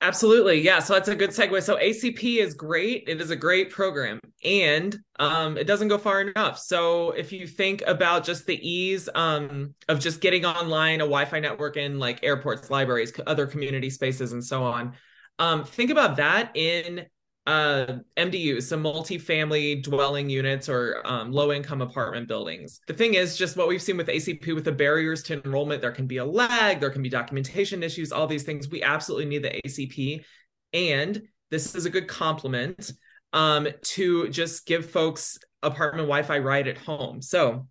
Absolutely. 0.01 0.61
Yeah. 0.61 0.79
So 0.79 0.92
that's 0.92 1.09
a 1.09 1.16
good 1.16 1.31
segue. 1.31 1.61
So 1.61 1.77
ACP 1.77 2.37
is 2.38 2.55
great. 2.55 3.03
It 3.09 3.20
is 3.20 3.31
a 3.31 3.37
great 3.37 3.70
program 3.70 4.20
and 4.44 4.96
um, 5.18 5.59
it 5.59 5.64
doesn't 5.64 5.88
go 5.88 5.98
far 5.98 6.20
enough. 6.20 6.57
So 6.61 7.11
if 7.11 7.33
you 7.33 7.48
think 7.48 7.83
about 7.85 8.22
just 8.22 8.46
the 8.46 8.57
ease 8.57 9.09
um, 9.16 9.74
of 9.88 9.98
just 9.98 10.20
getting 10.20 10.44
online, 10.44 11.01
a 11.01 11.05
Wi 11.11 11.24
Fi 11.24 11.40
network 11.40 11.77
in 11.77 11.98
like 11.98 12.22
airports, 12.22 12.70
libraries, 12.70 13.12
other 13.27 13.48
community 13.48 13.90
spaces, 13.90 14.31
and 14.31 14.44
so 14.44 14.62
on, 14.62 14.92
um, 15.40 15.64
think 15.64 15.90
about 15.90 16.18
that 16.18 16.53
in 16.55 17.07
uh, 17.48 18.00
MDUs, 18.18 18.64
some 18.64 18.82
multifamily 18.82 19.82
dwelling 19.82 20.28
units 20.28 20.68
or 20.68 21.00
um, 21.06 21.32
low 21.32 21.50
income 21.50 21.80
apartment 21.80 22.28
buildings. 22.28 22.80
The 22.87 22.92
thing 22.92 23.14
is, 23.14 23.38
just 23.38 23.56
what 23.56 23.68
we've 23.68 23.80
seen 23.80 23.96
with 23.96 24.08
ACP 24.08 24.54
with 24.54 24.66
the 24.66 24.72
barriers 24.72 25.22
to 25.24 25.42
enrollment, 25.42 25.80
there 25.80 25.90
can 25.90 26.06
be 26.06 26.18
a 26.18 26.24
lag, 26.26 26.78
there 26.78 26.90
can 26.90 27.00
be 27.00 27.08
documentation 27.08 27.82
issues, 27.82 28.12
all 28.12 28.26
these 28.26 28.42
things. 28.42 28.68
We 28.68 28.82
absolutely 28.82 29.24
need 29.24 29.44
the 29.44 29.62
ACP. 29.64 30.24
And 30.74 31.22
this 31.50 31.74
is 31.74 31.87
a 31.87 31.90
good 31.90 32.06
complement 32.06 32.92
um, 33.32 33.66
to 33.82 34.28
just 34.28 34.66
give 34.66 34.90
folks 34.90 35.38
apartment 35.62 36.06
Wi 36.06 36.24
Fi 36.24 36.40
right 36.40 36.68
at 36.68 36.76
home. 36.76 37.22
So, 37.22 37.66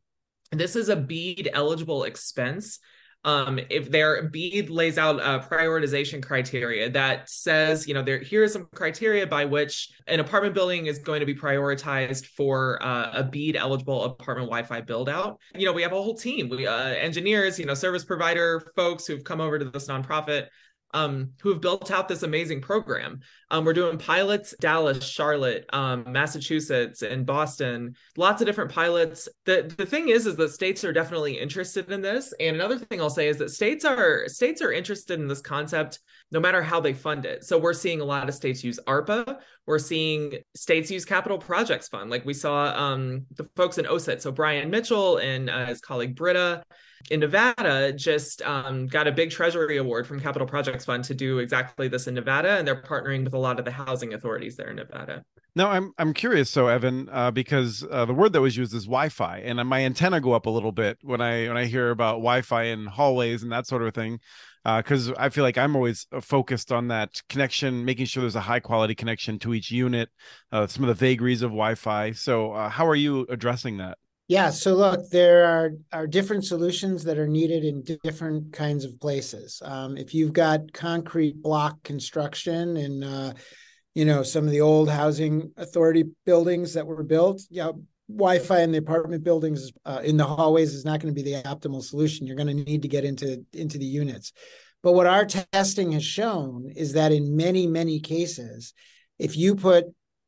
this 0.51 0.75
is 0.75 0.89
a 0.89 0.95
BEAD 0.95 1.51
eligible 1.53 2.05
expense 2.05 2.79
um, 3.23 3.59
if 3.69 3.91
their 3.91 4.29
BEAD 4.29 4.69
lays 4.69 4.97
out 4.97 5.19
a 5.19 5.45
prioritization 5.45 6.23
criteria 6.23 6.89
that 6.91 7.29
says, 7.29 7.87
you 7.87 7.93
know, 7.93 8.01
there 8.01 8.19
here 8.19 8.43
are 8.43 8.47
some 8.47 8.67
criteria 8.73 9.27
by 9.27 9.45
which 9.45 9.89
an 10.07 10.19
apartment 10.19 10.53
building 10.53 10.85
is 10.85 10.99
going 10.99 11.19
to 11.19 11.25
be 11.25 11.35
prioritized 11.35 12.27
for 12.27 12.81
uh, 12.81 13.11
a 13.13 13.23
BEAD 13.23 13.57
eligible 13.57 14.05
apartment 14.05 14.49
Wi-Fi 14.49 14.81
build 14.81 15.09
out. 15.09 15.39
You 15.55 15.65
know, 15.65 15.73
we 15.73 15.81
have 15.81 15.91
a 15.91 16.01
whole 16.01 16.15
team, 16.15 16.47
we 16.47 16.67
uh, 16.67 16.89
engineers, 16.89 17.59
you 17.59 17.65
know, 17.65 17.73
service 17.73 18.05
provider 18.05 18.71
folks 18.75 19.05
who've 19.05 19.23
come 19.23 19.41
over 19.41 19.59
to 19.59 19.65
this 19.65 19.87
nonprofit 19.87 20.47
um, 20.93 21.31
who 21.41 21.49
have 21.49 21.61
built 21.61 21.91
out 21.91 22.07
this 22.07 22.23
amazing 22.23 22.61
program. 22.61 23.19
Um, 23.51 23.65
we're 23.65 23.73
doing 23.73 23.97
pilots 23.97 24.53
Dallas, 24.59 25.03
Charlotte, 25.03 25.65
um, 25.71 26.05
Massachusetts, 26.11 27.01
and 27.01 27.25
Boston. 27.25 27.95
Lots 28.15 28.41
of 28.41 28.47
different 28.47 28.71
pilots. 28.71 29.27
the 29.45 29.73
The 29.77 29.85
thing 29.85 30.09
is, 30.09 30.27
is 30.27 30.35
that 30.35 30.49
states 30.49 30.83
are 30.83 30.93
definitely 30.93 31.39
interested 31.39 31.91
in 31.91 32.01
this. 32.01 32.33
And 32.39 32.55
another 32.55 32.77
thing 32.77 33.01
I'll 33.01 33.09
say 33.09 33.27
is 33.27 33.37
that 33.37 33.51
states 33.51 33.85
are 33.85 34.27
states 34.27 34.61
are 34.61 34.71
interested 34.71 35.19
in 35.19 35.27
this 35.27 35.41
concept 35.41 35.99
no 36.31 36.39
matter 36.39 36.61
how 36.61 36.79
they 36.79 36.93
fund 36.93 37.25
it. 37.25 37.43
So 37.43 37.57
we're 37.57 37.73
seeing 37.73 38.01
a 38.01 38.05
lot 38.05 38.27
of 38.27 38.35
states 38.35 38.63
use 38.63 38.79
ARPA. 38.85 39.39
We're 39.65 39.79
seeing 39.79 40.33
states 40.55 40.91
use 40.91 41.05
Capital 41.05 41.37
Projects 41.37 41.87
Fund, 41.87 42.09
like 42.09 42.25
we 42.25 42.33
saw 42.33 42.73
um, 42.75 43.25
the 43.35 43.45
folks 43.55 43.77
in 43.77 43.85
OSIT. 43.85 44.21
So 44.21 44.31
Brian 44.31 44.69
Mitchell 44.69 45.17
and 45.17 45.49
uh, 45.49 45.65
his 45.67 45.79
colleague 45.79 46.15
Britta 46.15 46.63
in 47.09 47.19
Nevada 47.19 47.93
just 47.93 48.41
um, 48.41 48.87
got 48.87 49.07
a 49.07 49.11
big 49.11 49.31
Treasury 49.31 49.77
award 49.77 50.07
from 50.07 50.19
Capital 50.19 50.47
Projects 50.47 50.85
Fund 50.85 51.03
to 51.05 51.13
do 51.13 51.39
exactly 51.39 51.87
this 51.87 52.07
in 52.07 52.13
Nevada, 52.13 52.57
and 52.57 52.67
they're 52.67 52.81
partnering 52.81 53.23
with 53.23 53.33
a 53.33 53.37
lot 53.37 53.59
of 53.59 53.65
the 53.65 53.71
housing 53.71 54.13
authorities 54.13 54.55
there 54.55 54.69
in 54.69 54.77
Nevada. 54.77 55.23
Now 55.55 55.71
I'm 55.71 55.91
I'm 55.97 56.13
curious, 56.13 56.51
so 56.51 56.67
Evan, 56.67 57.09
uh, 57.11 57.31
because 57.31 57.83
uh, 57.89 58.05
the 58.05 58.13
word 58.13 58.33
that 58.33 58.41
was 58.41 58.55
used 58.55 58.75
is 58.75 58.85
Wi-Fi, 58.85 59.39
and 59.39 59.57
my 59.67 59.83
antenna 59.83 60.21
go 60.21 60.33
up 60.33 60.45
a 60.45 60.51
little 60.51 60.71
bit 60.71 60.99
when 61.01 61.19
I 61.19 61.47
when 61.47 61.57
I 61.57 61.65
hear 61.65 61.89
about 61.89 62.17
Wi-Fi 62.17 62.63
in 62.65 62.85
hallways 62.85 63.41
and 63.41 63.51
that 63.51 63.65
sort 63.65 63.81
of 63.81 63.93
thing, 63.95 64.19
because 64.63 65.09
uh, 65.09 65.15
I 65.17 65.29
feel 65.29 65.43
like 65.43 65.57
I'm 65.57 65.75
always 65.75 66.05
uh, 66.11 66.21
focused 66.21 66.71
on 66.71 66.89
that 66.89 67.21
connection, 67.27 67.85
making 67.85 68.05
sure 68.05 68.21
there's 68.21 68.35
a 68.35 68.41
high 68.41 68.59
quality 68.59 68.93
connection 68.93 69.39
to 69.39 69.55
each 69.55 69.71
unit, 69.71 70.09
uh, 70.51 70.67
some 70.67 70.83
of 70.83 70.89
the 70.89 70.93
vagaries 70.93 71.41
of 71.41 71.49
Wi-Fi. 71.49 72.11
So, 72.11 72.51
uh, 72.51 72.69
how 72.69 72.85
are 72.85 72.95
you 72.95 73.25
addressing 73.27 73.77
that? 73.77 73.97
Yeah, 74.27 74.49
so 74.49 74.75
look, 74.75 75.09
there 75.09 75.45
are 75.45 75.71
are 75.93 76.05
different 76.05 76.43
solutions 76.43 77.05
that 77.05 77.17
are 77.17 77.27
needed 77.27 77.63
in 77.63 77.83
different 78.03 78.51
kinds 78.51 78.83
of 78.83 78.99
places. 78.99 79.61
Um, 79.63 79.95
if 79.95 80.13
you've 80.13 80.33
got 80.33 80.73
concrete 80.73 81.41
block 81.41 81.81
construction 81.83 82.75
and 82.75 83.35
you 83.97 84.05
know 84.05 84.21
some 84.21 84.45
of 84.45 84.51
the 84.51 84.61
old 84.61 84.91
housing 84.91 85.51
authority 85.57 86.03
buildings 86.23 86.75
that 86.75 86.85
were 86.85 87.01
built 87.01 87.41
yeah 87.49 87.65
you 87.65 87.73
know, 87.73 87.83
wi-fi 88.09 88.61
in 88.61 88.71
the 88.71 88.77
apartment 88.77 89.23
buildings 89.23 89.71
uh, 89.85 90.01
in 90.03 90.17
the 90.17 90.23
hallways 90.23 90.75
is 90.75 90.85
not 90.85 90.99
going 91.01 91.13
to 91.13 91.23
be 91.23 91.27
the 91.29 91.41
optimal 91.41 91.83
solution 91.83 92.27
you're 92.27 92.35
going 92.35 92.47
to 92.55 92.63
need 92.63 92.83
to 92.83 92.87
get 92.87 93.03
into 93.03 93.43
into 93.53 93.79
the 93.79 93.85
units 93.85 94.33
but 94.83 94.93
what 94.93 95.07
our 95.07 95.25
testing 95.25 95.91
has 95.93 96.05
shown 96.05 96.71
is 96.75 96.93
that 96.93 97.11
in 97.11 97.35
many 97.35 97.65
many 97.65 97.99
cases 97.99 98.73
if 99.17 99.35
you 99.35 99.55
put 99.55 99.85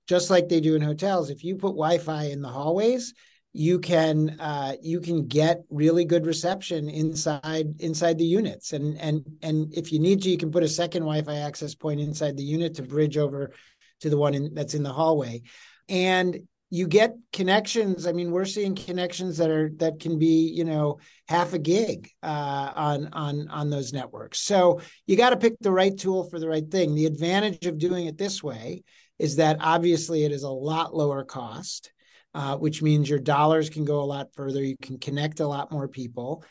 just 0.07 0.31
like 0.31 0.49
they 0.49 0.59
do 0.59 0.75
in 0.75 0.81
hotels 0.81 1.29
if 1.29 1.43
you 1.43 1.55
put 1.55 1.69
wi-fi 1.69 2.23
in 2.23 2.41
the 2.41 2.49
hallways 2.49 3.13
you 3.59 3.77
can 3.77 4.39
uh, 4.39 4.73
you 4.81 5.01
can 5.01 5.27
get 5.27 5.65
really 5.69 6.05
good 6.05 6.25
reception 6.25 6.87
inside 6.87 7.81
inside 7.81 8.17
the 8.17 8.23
units. 8.23 8.71
And 8.71 8.97
and 9.01 9.21
and 9.41 9.73
if 9.73 9.91
you 9.91 9.99
need 9.99 10.21
to 10.21 10.29
you 10.29 10.37
can 10.37 10.49
put 10.49 10.63
a 10.63 10.67
second 10.69 11.01
wi-fi 11.01 11.35
access 11.39 11.75
point 11.75 11.99
inside 11.99 12.37
the 12.37 12.43
unit 12.43 12.75
to 12.75 12.83
bridge 12.83 13.17
over 13.17 13.51
to 13.99 14.09
the 14.09 14.17
one 14.17 14.33
in, 14.33 14.53
that's 14.53 14.75
in 14.75 14.83
the 14.83 14.93
hallway. 14.93 15.41
And 15.89 16.39
you 16.69 16.87
get 16.87 17.17
connections. 17.33 18.07
I 18.07 18.13
mean 18.13 18.31
we're 18.31 18.45
seeing 18.45 18.75
connections 18.75 19.35
that 19.39 19.49
are 19.49 19.69
that 19.75 19.99
can 19.99 20.17
be 20.17 20.53
you 20.55 20.63
know 20.63 20.99
half 21.27 21.51
a 21.51 21.59
gig 21.59 22.09
uh, 22.23 22.71
on 22.73 23.09
on 23.11 23.49
on 23.49 23.69
those 23.69 23.91
networks. 23.91 24.39
So 24.39 24.79
you 25.05 25.17
got 25.17 25.31
to 25.31 25.37
pick 25.37 25.55
the 25.59 25.73
right 25.73 25.97
tool 25.97 26.29
for 26.29 26.39
the 26.39 26.47
right 26.47 26.71
thing. 26.71 26.95
The 26.95 27.07
advantage 27.07 27.65
of 27.65 27.77
doing 27.77 28.05
it 28.05 28.17
this 28.17 28.41
way 28.41 28.83
is 29.17 29.35
that 29.35 29.57
obviously 29.59 30.23
it 30.23 30.31
is 30.31 30.43
a 30.43 30.49
lot 30.49 30.95
lower 30.95 31.25
cost 31.25 31.91
uh, 32.33 32.57
which 32.57 32.81
means 32.81 33.09
your 33.09 33.19
dollars 33.19 33.69
can 33.69 33.85
go 33.85 34.01
a 34.01 34.05
lot 34.05 34.33
further. 34.33 34.63
You 34.63 34.77
can 34.81 34.99
connect 34.99 35.39
a 35.39 35.47
lot 35.47 35.71
more 35.71 35.87
people, 35.87 36.43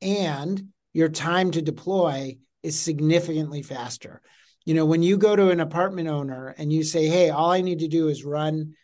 and 0.00 0.68
your 0.92 1.08
time 1.08 1.50
to 1.52 1.62
deploy 1.62 2.36
is 2.62 2.78
significantly 2.78 3.62
faster. 3.62 4.22
You 4.64 4.74
know, 4.74 4.86
when 4.86 5.02
you 5.02 5.18
go 5.18 5.36
to 5.36 5.50
an 5.50 5.60
apartment 5.60 6.08
owner 6.08 6.54
and 6.56 6.72
you 6.72 6.82
say, 6.82 7.06
"Hey, 7.06 7.30
all 7.30 7.50
I 7.50 7.60
need 7.60 7.80
to 7.80 7.88
do 7.88 8.08
is 8.08 8.24
run 8.24 8.74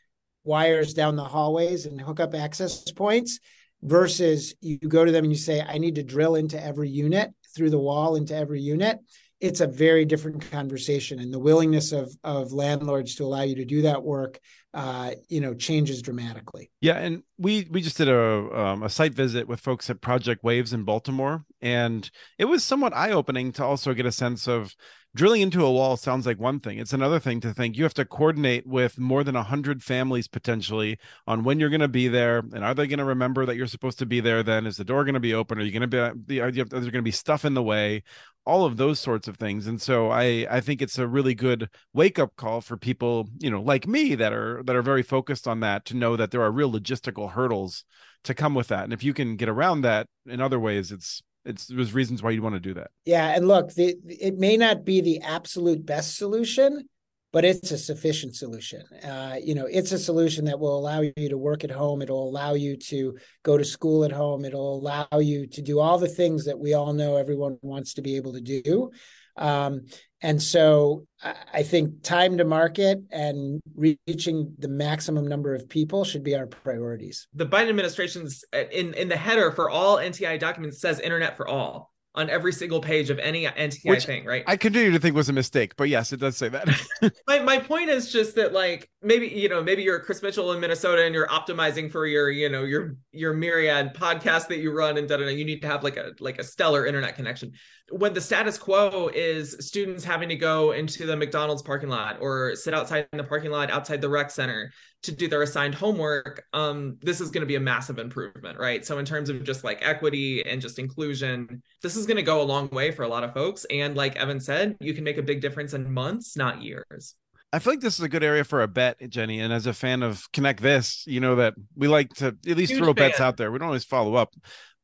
wires 0.45 0.95
down 0.95 1.17
the 1.17 1.25
hallways 1.25 1.87
and 1.87 2.01
hook 2.01 2.21
up 2.21 2.35
access 2.35 2.91
points," 2.93 3.39
versus 3.83 4.55
you 4.61 4.77
go 4.77 5.05
to 5.05 5.13
them 5.13 5.25
and 5.25 5.33
you 5.33 5.39
say, 5.39 5.63
"I 5.63 5.79
need 5.79 5.95
to 5.95 6.03
drill 6.03 6.35
into 6.35 6.63
every 6.63 6.91
unit 6.91 7.31
through 7.55 7.71
the 7.71 7.79
wall 7.79 8.17
into 8.17 8.35
every 8.35 8.61
unit." 8.61 8.99
It's 9.41 9.61
a 9.61 9.67
very 9.67 10.05
different 10.05 10.51
conversation 10.51 11.19
and 11.19 11.33
the 11.33 11.39
willingness 11.39 11.93
of 11.93 12.15
of 12.25 12.53
landlords 12.53 13.15
to 13.17 13.25
allow 13.25 13.43
you 13.43 13.55
to 13.57 13.65
do 13.65 13.83
that 13.83 14.03
work 14.03 14.39
uh, 14.73 15.13
you 15.29 15.41
know 15.41 15.55
changes 15.55 16.03
dramatically. 16.03 16.71
Yeah 16.81 16.99
and 16.99 17.23
we 17.39 17.67
we 17.71 17.81
just 17.81 17.97
did 17.97 18.09
a 18.09 18.59
um, 18.59 18.83
a 18.83 18.89
site 18.89 19.15
visit 19.15 19.49
with 19.49 19.61
folks 19.61 19.91
at 19.91 20.01
project 20.01 20.45
waves 20.45 20.73
in 20.73 20.85
baltimore 20.85 21.45
and 21.61 22.11
it 22.39 22.45
was 22.45 22.63
somewhat 22.63 22.95
eye-opening 22.95 23.53
to 23.53 23.65
also 23.65 23.95
get 23.95 24.07
a 24.07 24.13
sense 24.13 24.47
of 24.47 24.75
drilling 25.15 25.43
into 25.43 25.65
a 25.65 25.73
wall 25.73 25.97
sounds 25.97 26.25
like 26.25 26.39
one 26.39 26.61
thing. 26.61 26.79
It's 26.79 26.93
another 26.93 27.19
thing 27.19 27.41
to 27.41 27.53
think 27.53 27.77
you 27.77 27.83
have 27.83 27.95
to 27.95 28.05
coordinate 28.05 28.67
with 28.67 28.99
more 28.99 29.25
than 29.25 29.35
100 29.35 29.83
families 29.83 30.29
potentially 30.29 30.99
on 31.27 31.43
when 31.43 31.59
you're 31.59 31.69
going 31.69 31.81
to 31.81 31.89
be 31.89 32.07
there 32.07 32.39
and 32.39 32.63
are 32.63 32.75
they 32.75 32.87
going 32.87 32.99
to 32.99 33.05
remember 33.05 33.45
that 33.45 33.57
you're 33.57 33.67
supposed 33.67 33.99
to 33.99 34.07
be 34.07 34.21
there 34.21 34.43
then? 34.43 34.67
Is 34.67 34.77
the 34.77 34.85
door 34.85 35.05
going 35.05 35.15
to 35.15 35.21
be 35.21 35.35
open? 35.35 35.59
Are 35.59 35.63
you 35.63 35.73
going 35.73 35.91
to 35.91 36.15
be 36.15 36.41
are 36.41 36.51
there 36.53 36.65
going 36.65 36.93
to 36.93 37.03
be 37.03 37.11
stuff 37.11 37.45
in 37.45 37.55
the 37.55 37.63
way 37.63 38.05
all 38.51 38.65
of 38.65 38.77
those 38.77 38.99
sorts 38.99 39.29
of 39.29 39.37
things. 39.37 39.69
And 39.69 39.81
so 39.81 40.11
i 40.11 40.45
i 40.51 40.61
think 40.61 40.83
it's 40.83 40.99
a 40.99 41.07
really 41.07 41.35
good 41.35 41.69
wake 41.93 42.19
up 42.19 42.35
call 42.35 42.61
for 42.61 42.77
people 42.77 43.29
you 43.39 43.51
know 43.51 43.63
like 43.63 43.87
me 43.87 44.17
that 44.17 44.33
are 44.33 44.63
that 44.65 44.75
are 44.75 44.83
very 44.83 45.05
focused 45.05 45.47
on 45.47 45.61
that 45.61 45.85
to 45.85 45.97
know 45.97 46.17
that 46.17 46.33
there 46.33 46.43
are 46.43 46.51
real 46.51 46.73
logistical 46.73 47.31
hurdles 47.33 47.85
to 48.25 48.35
come 48.35 48.55
with 48.55 48.69
that. 48.69 48.85
And 48.85 48.93
if 48.93 49.03
you 49.03 49.15
can 49.15 49.37
get 49.37 49.49
around 49.49 49.83
that 49.83 50.07
in 50.27 50.41
other 50.41 50.59
ways 50.59 50.91
it's 50.91 51.23
it's 51.45 51.67
there's 51.69 51.95
reasons 51.95 52.23
why 52.23 52.31
you'd 52.33 52.43
want 52.43 52.57
to 52.57 52.61
do 52.61 52.75
that. 52.75 52.91
Yeah 53.05 53.29
and 53.29 53.47
look 53.47 53.73
the, 53.75 53.97
it 54.05 54.37
may 54.39 54.57
not 54.57 54.85
be 54.85 55.01
the 55.01 55.21
absolute 55.21 55.87
best 55.87 56.17
solution 56.17 56.89
but 57.33 57.45
it's 57.45 57.71
a 57.71 57.79
sufficient 57.79 58.35
solution. 58.35 58.83
Uh, 59.05 59.37
you 59.43 59.55
know, 59.55 59.67
it's 59.67 59.93
a 59.93 59.99
solution 59.99 60.45
that 60.47 60.59
will 60.59 60.77
allow 60.77 61.01
you 61.01 61.13
to 61.29 61.39
work 61.39 61.65
at 61.65 61.71
home. 61.71 62.03
It'll 62.03 62.29
allow 62.29 62.55
you 62.55 62.77
to 62.77 63.17
go 63.43 63.57
to 63.57 63.65
school 63.65 64.05
at 64.05 64.13
home. 64.13 64.45
It'll 64.45 64.79
allow 64.79 65.07
you 65.19 65.47
to 65.47 65.63
do 65.63 65.79
all 65.79 65.99
the 65.99 66.09
things 66.09 66.45
that 66.47 66.59
we 66.59 66.75
all 66.75 66.93
know 66.93 67.17
everyone 67.17 67.59
wants 67.63 67.95
to 67.95 68.03
be 68.03 68.17
able 68.17 68.33
to 68.33 68.41
do. 68.41 68.91
Um, 69.37 69.87
and 70.23 70.43
so 70.43 71.07
I 71.23 71.63
think 71.63 72.03
time 72.03 72.37
to 72.39 72.45
market 72.45 72.99
and 73.11 73.61
reaching 73.75 74.55
the 74.59 74.69
maximum 74.69 75.27
number 75.27 75.55
of 75.55 75.69
people 75.69 76.05
should 76.05 76.23
be 76.23 76.37
our 76.37 76.47
priorities. 76.47 77.27
The 77.35 77.47
Biden 77.47 77.71
administration's 77.71 78.45
uh, 78.53 78.65
in 78.71 78.93
in 78.95 79.09
the 79.09 79.17
header 79.17 79.51
for 79.51 79.71
all 79.71 79.97
NTI 79.97 80.39
documents 80.39 80.81
says 80.81 81.01
internet 81.01 81.39
for 81.39 81.49
all 81.49 81.90
on 82.15 82.29
every 82.29 82.53
single 82.53 82.81
page 82.81 83.11
of 83.11 83.19
any 83.19 83.45
NTI 83.47 83.89
Which 83.89 84.05
thing, 84.05 84.25
right? 84.25 84.45
I 84.47 84.57
continue 84.57 84.91
to 84.91 84.99
think 84.99 85.15
was 85.15 85.29
a 85.29 85.33
mistake, 85.33 85.77
but 85.77 85.89
yes, 85.89 86.13
it 86.13 86.19
does 86.19 86.37
say 86.37 86.49
that. 86.49 86.69
my 87.27 87.39
my 87.41 87.59
point 87.59 87.89
is 87.89 88.13
just 88.13 88.35
that 88.35 88.53
like 88.53 88.90
maybe 89.03 89.29
you 89.29 89.49
know 89.49 89.63
maybe 89.63 89.83
you're 89.83 90.01
Chris 90.01 90.23
Mitchell 90.23 90.53
in 90.53 90.61
Minnesota 90.61 91.05
and 91.05 91.15
you're 91.15 91.29
optimizing 91.29 91.91
for 91.91 92.07
your 92.07 92.31
you 92.31 92.49
know 92.49 92.65
your 92.65 92.97
your 93.13 93.33
myriad 93.33 93.95
podcast 93.95 94.49
that 94.49 94.59
you 94.59 94.73
run 94.73 94.99
and 94.99 95.09
da, 95.09 95.17
da, 95.17 95.25
da, 95.25 95.31
you 95.31 95.45
need 95.45 95.63
to 95.63 95.69
have 95.69 95.83
like 95.83 95.97
a 95.97 96.13
like 96.21 96.39
a 96.39 96.45
stellar 96.45 96.87
internet 96.87 97.17
connection 97.17 97.53
when 97.91 98.15
the 98.15 98.21
status 98.21 98.57
quo 98.57 99.11
is 99.13 99.57
students 99.61 100.05
having 100.05 100.29
to 100.29 100.37
go 100.37 100.73
into 100.73 101.07
the 101.07 101.17
McDonald's 101.17 101.63
parking 101.63 101.89
lot 101.89 102.19
or 102.21 102.55
sit 102.55 102.73
outside 102.73 103.09
in 103.13 103.19
the 103.19 103.25
parking 103.25 103.51
lot 103.51 103.71
outside 103.71 104.01
the 104.01 104.09
rec 104.09 104.31
center 104.31 104.71
to 105.03 105.13
do 105.13 105.29
their 105.29 105.43
assigned 105.43 105.75
homework, 105.75 106.45
um, 106.53 106.99
this 107.01 107.21
is 107.21 107.31
going 107.31 107.41
to 107.41 107.47
be 107.47 107.57
a 107.57 107.61
massive 107.61 107.99
improvement, 107.99 108.59
right? 108.59 108.85
So 108.85 108.99
in 108.99 109.05
terms 109.05 109.31
of 109.31 109.43
just 109.45 109.65
like 109.65 109.79
equity 109.81 110.45
and 110.45 110.61
just 110.61 110.79
inclusion, 110.79 111.63
this 111.83 111.97
is 111.97 112.07
going 112.07 112.19
to 112.19 112.23
go 112.23 112.43
a 112.43 112.45
long 112.45 112.69
way 112.69 112.91
for 112.91 113.03
a 113.03 113.09
lot 113.09 113.25
of 113.25 113.33
folks. 113.33 113.65
And 113.71 113.97
like 113.97 114.17
Evan 114.17 114.41
said, 114.41 114.77
you 114.79 114.93
can 114.93 115.05
make 115.05 115.17
a 115.17 115.23
big 115.23 115.41
difference 115.41 115.73
in 115.73 115.93
months, 115.93 116.37
not 116.37 116.63
years. 116.63 117.15
I 117.53 117.59
feel 117.59 117.73
like 117.73 117.81
this 117.81 117.99
is 117.99 118.05
a 118.05 118.09
good 118.09 118.23
area 118.23 118.45
for 118.45 118.63
a 118.63 118.69
bet, 118.69 118.99
Jenny. 119.09 119.41
And 119.41 119.53
as 119.53 119.67
a 119.67 119.73
fan 119.73 120.03
of 120.03 120.31
Connect 120.33 120.63
This, 120.63 121.05
you 121.07 121.21
know 121.21 121.37
that 121.37 121.55
we 121.75 121.89
like 121.89 122.15
to 122.15 122.29
at 122.47 122.57
least 122.57 122.73
Huge 122.73 122.79
throw 122.79 122.95
fan. 122.95 123.11
bets 123.11 123.21
out 123.21 123.37
there. 123.37 123.51
We 123.51 123.59
don't 123.59 123.67
always 123.67 123.85
follow 123.85 124.15
up. 124.15 124.35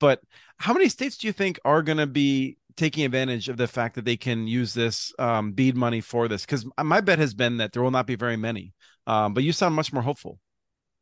But 0.00 0.20
how 0.58 0.72
many 0.72 0.88
states 0.88 1.16
do 1.16 1.26
you 1.26 1.32
think 1.32 1.60
are 1.64 1.82
going 1.82 1.98
to 1.98 2.06
be 2.06 2.58
taking 2.76 3.04
advantage 3.04 3.48
of 3.48 3.56
the 3.56 3.68
fact 3.68 3.94
that 3.94 4.04
they 4.04 4.16
can 4.16 4.46
use 4.46 4.74
this 4.74 5.12
um, 5.18 5.52
bead 5.52 5.76
money 5.76 6.00
for 6.00 6.28
this? 6.28 6.44
Because 6.44 6.66
my 6.82 7.00
bet 7.00 7.18
has 7.18 7.34
been 7.34 7.58
that 7.58 7.72
there 7.72 7.82
will 7.82 7.90
not 7.92 8.06
be 8.06 8.16
very 8.16 8.36
many. 8.36 8.74
Um, 9.06 9.32
but 9.32 9.44
you 9.44 9.52
sound 9.52 9.74
much 9.74 9.92
more 9.92 10.02
hopeful. 10.02 10.40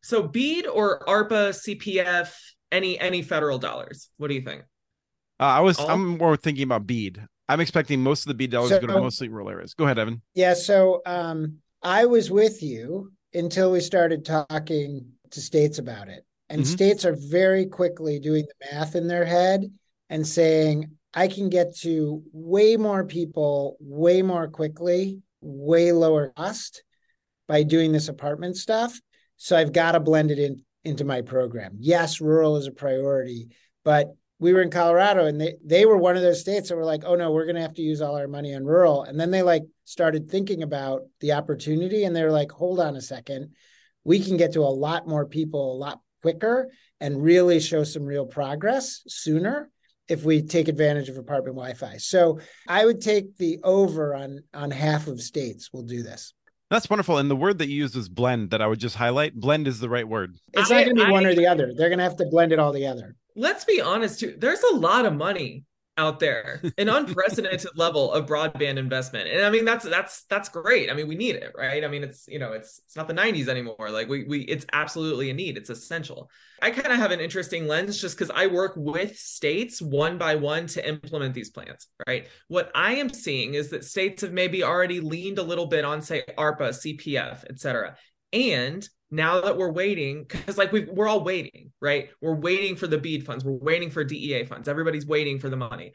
So 0.02 0.22
bead 0.22 0.66
or 0.66 1.00
ARPA, 1.06 1.54
CPF, 1.54 2.30
any 2.70 3.00
any 3.00 3.22
federal 3.22 3.58
dollars? 3.58 4.10
What 4.18 4.28
do 4.28 4.34
you 4.34 4.42
think? 4.42 4.62
Uh, 5.40 5.44
I 5.44 5.60
was 5.60 5.78
All? 5.78 5.90
I'm 5.90 6.18
more 6.18 6.36
thinking 6.36 6.64
about 6.64 6.86
bead. 6.86 7.24
I'm 7.48 7.60
expecting 7.60 8.02
most 8.02 8.22
of 8.22 8.28
the 8.28 8.34
bead 8.34 8.50
dollars 8.50 8.70
so, 8.70 8.80
to 8.80 8.86
go 8.86 8.94
to 8.94 9.00
mostly 9.00 9.28
rural 9.28 9.50
areas. 9.50 9.74
Go 9.74 9.84
ahead, 9.84 9.98
Evan. 9.98 10.22
Yeah. 10.34 10.54
So 10.54 11.02
um, 11.04 11.58
I 11.82 12.06
was 12.06 12.30
with 12.30 12.62
you 12.62 13.12
until 13.34 13.70
we 13.70 13.80
started 13.80 14.24
talking 14.24 15.06
to 15.30 15.40
states 15.40 15.78
about 15.78 16.08
it. 16.08 16.24
And 16.48 16.62
mm-hmm. 16.62 16.72
states 16.72 17.04
are 17.04 17.16
very 17.18 17.66
quickly 17.66 18.18
doing 18.18 18.44
the 18.46 18.72
math 18.72 18.94
in 18.94 19.08
their 19.08 19.24
head 19.24 19.70
and 20.10 20.26
saying, 20.26 20.90
I 21.12 21.28
can 21.28 21.48
get 21.48 21.76
to 21.78 22.22
way 22.32 22.76
more 22.76 23.04
people 23.04 23.76
way 23.80 24.22
more 24.22 24.48
quickly, 24.48 25.22
way 25.40 25.92
lower 25.92 26.32
cost 26.36 26.82
by 27.46 27.62
doing 27.62 27.92
this 27.92 28.08
apartment 28.08 28.56
stuff. 28.56 28.98
So 29.36 29.56
I've 29.56 29.72
got 29.72 29.92
to 29.92 30.00
blend 30.00 30.30
it 30.30 30.38
in 30.38 30.64
into 30.84 31.04
my 31.04 31.22
program. 31.22 31.76
Yes, 31.78 32.20
rural 32.20 32.56
is 32.56 32.66
a 32.66 32.72
priority, 32.72 33.48
but 33.84 34.14
we 34.38 34.52
were 34.52 34.62
in 34.62 34.70
Colorado 34.70 35.26
and 35.26 35.40
they 35.40 35.54
they 35.64 35.86
were 35.86 35.96
one 35.96 36.16
of 36.16 36.22
those 36.22 36.40
states 36.40 36.68
that 36.68 36.76
were 36.76 36.84
like, 36.84 37.04
"Oh 37.04 37.14
no, 37.14 37.30
we're 37.30 37.44
going 37.44 37.56
to 37.56 37.62
have 37.62 37.74
to 37.74 37.82
use 37.82 38.00
all 38.00 38.16
our 38.16 38.28
money 38.28 38.54
on 38.54 38.64
rural." 38.64 39.04
And 39.04 39.18
then 39.18 39.30
they 39.30 39.42
like 39.42 39.62
started 39.84 40.28
thinking 40.28 40.62
about 40.62 41.02
the 41.20 41.32
opportunity 41.32 42.04
and 42.04 42.14
they're 42.14 42.32
like, 42.32 42.52
"Hold 42.52 42.80
on 42.80 42.96
a 42.96 43.00
second. 43.00 43.54
We 44.04 44.20
can 44.20 44.36
get 44.36 44.52
to 44.52 44.60
a 44.60 44.68
lot 44.68 45.08
more 45.08 45.26
people 45.26 45.74
a 45.74 45.78
lot 45.78 46.00
quicker 46.22 46.70
and 47.00 47.22
really 47.22 47.60
show 47.60 47.84
some 47.84 48.04
real 48.04 48.26
progress 48.26 49.02
sooner 49.06 49.70
if 50.08 50.24
we 50.24 50.42
take 50.42 50.68
advantage 50.68 51.08
of 51.08 51.16
apartment 51.16 51.56
Wi-Fi. 51.56 51.96
So 51.98 52.40
I 52.68 52.84
would 52.84 53.00
take 53.00 53.36
the 53.36 53.60
over 53.62 54.14
on 54.14 54.42
on 54.52 54.70
half 54.70 55.06
of 55.06 55.20
states 55.20 55.70
will 55.72 55.82
do 55.82 56.02
this. 56.02 56.34
That's 56.70 56.90
wonderful. 56.90 57.18
And 57.18 57.30
the 57.30 57.36
word 57.36 57.58
that 57.58 57.68
you 57.68 57.76
used 57.76 57.94
was 57.94 58.08
blend 58.08 58.50
that 58.50 58.60
I 58.60 58.66
would 58.66 58.80
just 58.80 58.96
highlight. 58.96 59.34
Blend 59.34 59.68
is 59.68 59.78
the 59.78 59.88
right 59.88 60.08
word. 60.08 60.36
It's 60.54 60.70
not 60.70 60.84
going 60.84 60.96
to 60.96 61.04
be 61.04 61.08
I, 61.08 61.10
one 61.10 61.26
or 61.26 61.34
the 61.34 61.46
other. 61.46 61.72
They're 61.74 61.88
going 61.88 61.98
to 61.98 62.04
have 62.04 62.16
to 62.16 62.26
blend 62.26 62.52
it 62.52 62.58
all 62.58 62.72
together. 62.72 63.16
Let's 63.36 63.64
be 63.64 63.80
honest 63.80 64.20
too. 64.20 64.34
There's 64.38 64.62
a 64.62 64.76
lot 64.76 65.06
of 65.06 65.14
money 65.14 65.64
out 65.96 66.18
there 66.18 66.60
an 66.78 66.88
unprecedented 66.88 67.68
level 67.76 68.12
of 68.12 68.26
broadband 68.26 68.78
investment. 68.78 69.28
And 69.28 69.44
i 69.44 69.50
mean 69.50 69.64
that's 69.64 69.84
that's 69.84 70.24
that's 70.24 70.48
great. 70.48 70.90
I 70.90 70.94
mean 70.94 71.08
we 71.08 71.14
need 71.14 71.36
it 71.36 71.52
right? 71.56 71.84
I 71.84 71.88
mean 71.88 72.02
it's 72.02 72.26
you 72.28 72.38
know 72.38 72.52
it's 72.52 72.80
it's 72.84 72.96
not 72.96 73.08
the 73.08 73.14
90s 73.14 73.48
anymore. 73.48 73.90
Like 73.90 74.08
we 74.08 74.24
we 74.24 74.40
it's 74.40 74.66
absolutely 74.72 75.30
a 75.30 75.34
need. 75.34 75.56
It's 75.56 75.70
essential. 75.70 76.30
I 76.62 76.70
kind 76.70 76.92
of 76.92 76.98
have 76.98 77.10
an 77.10 77.20
interesting 77.20 77.66
lens 77.66 78.00
just 78.00 78.16
because 78.16 78.30
i 78.34 78.46
work 78.46 78.72
with 78.76 79.16
states 79.18 79.82
one 79.82 80.18
by 80.18 80.34
one 80.34 80.66
to 80.68 80.86
implement 80.88 81.34
these 81.34 81.50
plans 81.50 81.88
right? 82.06 82.28
What 82.48 82.70
i 82.74 82.94
am 82.96 83.08
seeing 83.12 83.54
is 83.54 83.70
that 83.70 83.84
states 83.84 84.22
have 84.22 84.32
maybe 84.32 84.64
already 84.64 85.00
leaned 85.00 85.38
a 85.38 85.42
little 85.42 85.66
bit 85.66 85.84
on 85.84 86.02
say 86.02 86.24
arpa 86.36 86.70
cpf 86.70 87.44
et 87.48 87.60
cetera. 87.60 87.96
And 88.32 88.86
now 89.14 89.40
that 89.40 89.56
we're 89.56 89.72
waiting 89.72 90.24
because 90.24 90.58
like 90.58 90.72
we 90.72 90.84
we're 90.84 91.08
all 91.08 91.24
waiting 91.24 91.64
right? 91.84 92.08
We're 92.22 92.34
waiting 92.34 92.76
for 92.76 92.86
the 92.86 92.96
BEAD 92.98 93.26
funds. 93.26 93.44
We're 93.44 93.52
waiting 93.52 93.90
for 93.90 94.02
dea 94.02 94.44
funds. 94.44 94.68
Everybody's 94.68 95.06
waiting 95.06 95.38
for 95.38 95.50
the 95.50 95.56
money. 95.56 95.92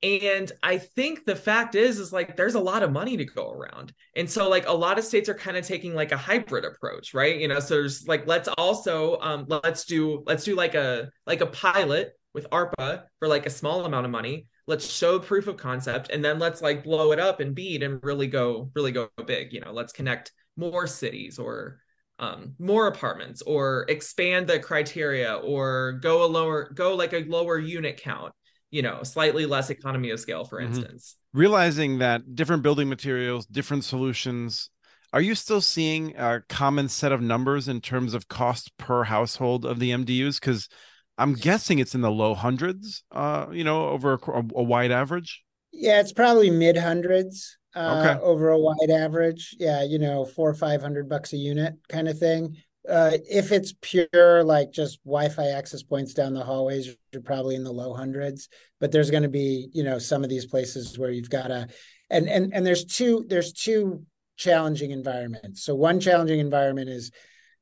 And 0.00 0.50
i 0.62 0.78
think 0.78 1.24
the 1.24 1.34
fact 1.34 1.74
is 1.74 1.98
is 1.98 2.12
like 2.12 2.36
there's 2.36 2.54
a 2.54 2.60
lot 2.60 2.84
of 2.84 2.92
money 2.92 3.16
to 3.16 3.24
go 3.24 3.50
around. 3.50 3.92
And 4.16 4.30
so 4.30 4.48
like 4.48 4.66
a 4.66 4.72
lot 4.72 4.98
of 4.98 5.04
states 5.04 5.28
are 5.28 5.34
kind 5.34 5.56
of 5.56 5.66
taking 5.66 5.94
like 5.94 6.12
a 6.12 6.16
hybrid 6.16 6.64
approach 6.64 7.14
right? 7.14 7.38
You 7.38 7.48
know 7.48 7.60
so 7.60 7.74
there's 7.74 8.08
like 8.08 8.26
let's 8.26 8.48
also 8.56 9.18
um 9.20 9.44
let's 9.48 9.84
do 9.84 10.22
let's 10.26 10.44
do 10.44 10.54
like 10.54 10.74
a 10.74 11.10
like 11.26 11.42
a 11.42 11.46
pilot 11.46 12.12
with 12.32 12.48
arpa 12.50 13.04
for 13.18 13.28
like 13.28 13.44
a 13.46 13.50
small 13.50 13.84
amount 13.84 14.06
of 14.06 14.12
money. 14.12 14.46
Let's 14.66 14.86
show 14.86 15.18
proof 15.18 15.46
of 15.46 15.56
concept 15.56 16.10
and 16.10 16.24
then 16.24 16.38
let's 16.38 16.62
like 16.62 16.84
blow 16.84 17.12
it 17.12 17.18
up 17.18 17.40
and 17.40 17.54
BEAD 17.54 17.82
and 17.82 18.00
really 18.02 18.28
go 18.28 18.70
really 18.74 18.92
go 18.92 19.10
big. 19.26 19.52
You 19.52 19.60
know 19.60 19.72
let's 19.72 19.92
connect 19.92 20.32
more 20.56 20.86
cities 20.86 21.38
or 21.38 21.80
um, 22.18 22.54
more 22.58 22.86
apartments 22.86 23.42
or 23.42 23.86
expand 23.88 24.46
the 24.46 24.58
criteria 24.58 25.34
or 25.34 25.92
go 26.02 26.24
a 26.24 26.26
lower 26.26 26.70
go 26.74 26.94
like 26.94 27.12
a 27.12 27.24
lower 27.28 27.58
unit 27.58 28.00
count 28.02 28.32
you 28.70 28.82
know 28.82 29.02
slightly 29.02 29.46
less 29.46 29.70
economy 29.70 30.10
of 30.10 30.20
scale 30.20 30.44
for 30.44 30.60
mm-hmm. 30.60 30.74
instance. 30.74 31.16
Realizing 31.32 31.98
that 31.98 32.34
different 32.34 32.62
building 32.62 32.88
materials 32.88 33.46
different 33.46 33.84
solutions 33.84 34.70
are 35.12 35.20
you 35.20 35.34
still 35.34 35.60
seeing 35.60 36.14
a 36.16 36.42
common 36.48 36.88
set 36.88 37.12
of 37.12 37.22
numbers 37.22 37.68
in 37.68 37.80
terms 37.80 38.14
of 38.14 38.28
cost 38.28 38.76
per 38.76 39.04
household 39.04 39.64
of 39.64 39.78
the 39.78 39.90
mdus 39.90 40.40
because 40.40 40.68
i'm 41.16 41.34
guessing 41.34 41.78
it's 41.78 41.94
in 41.94 42.02
the 42.02 42.10
low 42.10 42.34
hundreds 42.34 43.04
uh 43.12 43.46
you 43.52 43.64
know 43.64 43.88
over 43.88 44.14
a, 44.14 44.38
a 44.38 44.62
wide 44.62 44.90
average. 44.90 45.42
Yeah 45.72 46.00
it's 46.00 46.12
probably 46.12 46.50
mid 46.50 46.76
hundreds 46.76 47.58
uh, 47.78 48.00
okay. 48.00 48.20
over 48.20 48.50
a 48.50 48.58
wide 48.58 48.90
average. 48.90 49.54
Yeah, 49.58 49.84
you 49.84 49.98
know, 49.98 50.24
four 50.24 50.48
or 50.48 50.54
five 50.54 50.82
hundred 50.82 51.08
bucks 51.08 51.32
a 51.32 51.36
unit 51.36 51.74
kind 51.88 52.08
of 52.08 52.18
thing. 52.18 52.56
Uh, 52.88 53.18
if 53.30 53.52
it's 53.52 53.74
pure 53.82 54.42
like 54.42 54.70
just 54.72 55.04
Wi-Fi 55.04 55.48
access 55.48 55.82
points 55.82 56.14
down 56.14 56.32
the 56.32 56.42
hallways, 56.42 56.96
you're 57.12 57.22
probably 57.22 57.54
in 57.54 57.64
the 57.64 57.72
low 57.72 57.92
hundreds. 57.92 58.48
But 58.80 58.92
there's 58.92 59.10
going 59.10 59.24
to 59.24 59.28
be, 59.28 59.68
you 59.72 59.84
know, 59.84 59.98
some 59.98 60.24
of 60.24 60.30
these 60.30 60.46
places 60.46 60.98
where 60.98 61.10
you've 61.10 61.30
got 61.30 61.48
to, 61.48 61.68
and 62.10 62.28
and 62.28 62.52
and 62.52 62.66
there's 62.66 62.84
two 62.84 63.24
there's 63.28 63.52
two 63.52 64.04
challenging 64.36 64.90
environments. 64.90 65.62
So 65.64 65.74
one 65.74 66.00
challenging 66.00 66.40
environment 66.40 66.88
is 66.88 67.10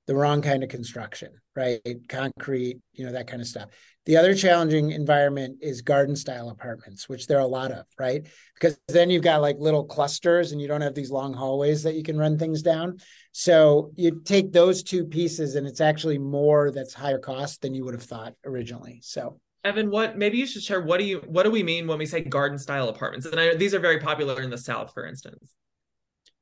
the 0.07 0.15
wrong 0.15 0.43
kind 0.43 0.63
of 0.63 0.69
construction, 0.69 1.33
right? 1.55 1.81
Concrete, 2.09 2.81
you 2.93 3.05
know, 3.05 3.13
that 3.13 3.27
kind 3.27 3.43
of 3.43 3.49
stuff. 3.49 3.71
The 4.07 4.17
other 4.17 4.35
challenging 4.35 4.93
environment 4.93 5.59
is 5.61 5.83
garden 5.83 6.15
style 6.15 6.49
apartments, 6.49 7.09
which 7.09 7.27
there 7.27 7.39
are 7.39 7.43
a 7.43 7.47
lot 7.47 7.73
of, 7.73 7.87
right? 7.99 8.25
Because 8.55 8.81
then 8.87 9.11
you've 9.11 9.25
got 9.25 9.43
like 9.43 9.57
little 9.59 9.85
clusters 9.85 10.53
and 10.53 10.61
you 10.61 10.69
don't 10.69 10.81
have 10.81 10.95
these 10.95 11.11
long 11.11 11.35
hallways 11.35 11.83
that 11.83 11.97
you 11.97 12.05
can 12.05 12.17
run 12.17 12.39
things 12.39 12.63
down. 12.63 12.99
So 13.33 13.91
you 13.97 14.23
take 14.25 14.53
those 14.53 14.85
two 14.85 15.05
pieces 15.05 15.57
and 15.57 15.67
it's 15.67 15.81
actually 15.81 16.19
more 16.19 16.71
that's 16.71 16.95
higher 16.95 17.19
cost 17.19 17.63
than 17.63 17.75
you 17.75 17.85
would 17.85 17.95
have 17.95 18.05
thought 18.05 18.35
originally. 18.45 19.01
So 19.03 19.41
Evan, 19.65 19.91
what 19.91 20.17
maybe 20.17 20.39
you 20.39 20.47
should 20.47 20.63
share 20.63 20.81
what 20.81 20.99
do 20.99 21.05
you 21.05 21.23
what 21.27 21.43
do 21.43 21.51
we 21.51 21.65
mean 21.65 21.89
when 21.89 21.99
we 21.99 22.07
say 22.07 22.21
garden 22.21 22.59
style 22.59 22.89
apartments? 22.89 23.27
And 23.27 23.41
I, 23.41 23.57
these 23.57 23.75
are 23.75 23.81
very 23.81 23.99
popular 23.99 24.41
in 24.41 24.51
the 24.51 24.59
South, 24.59 24.95
for 24.95 25.05
instance. 25.05 25.53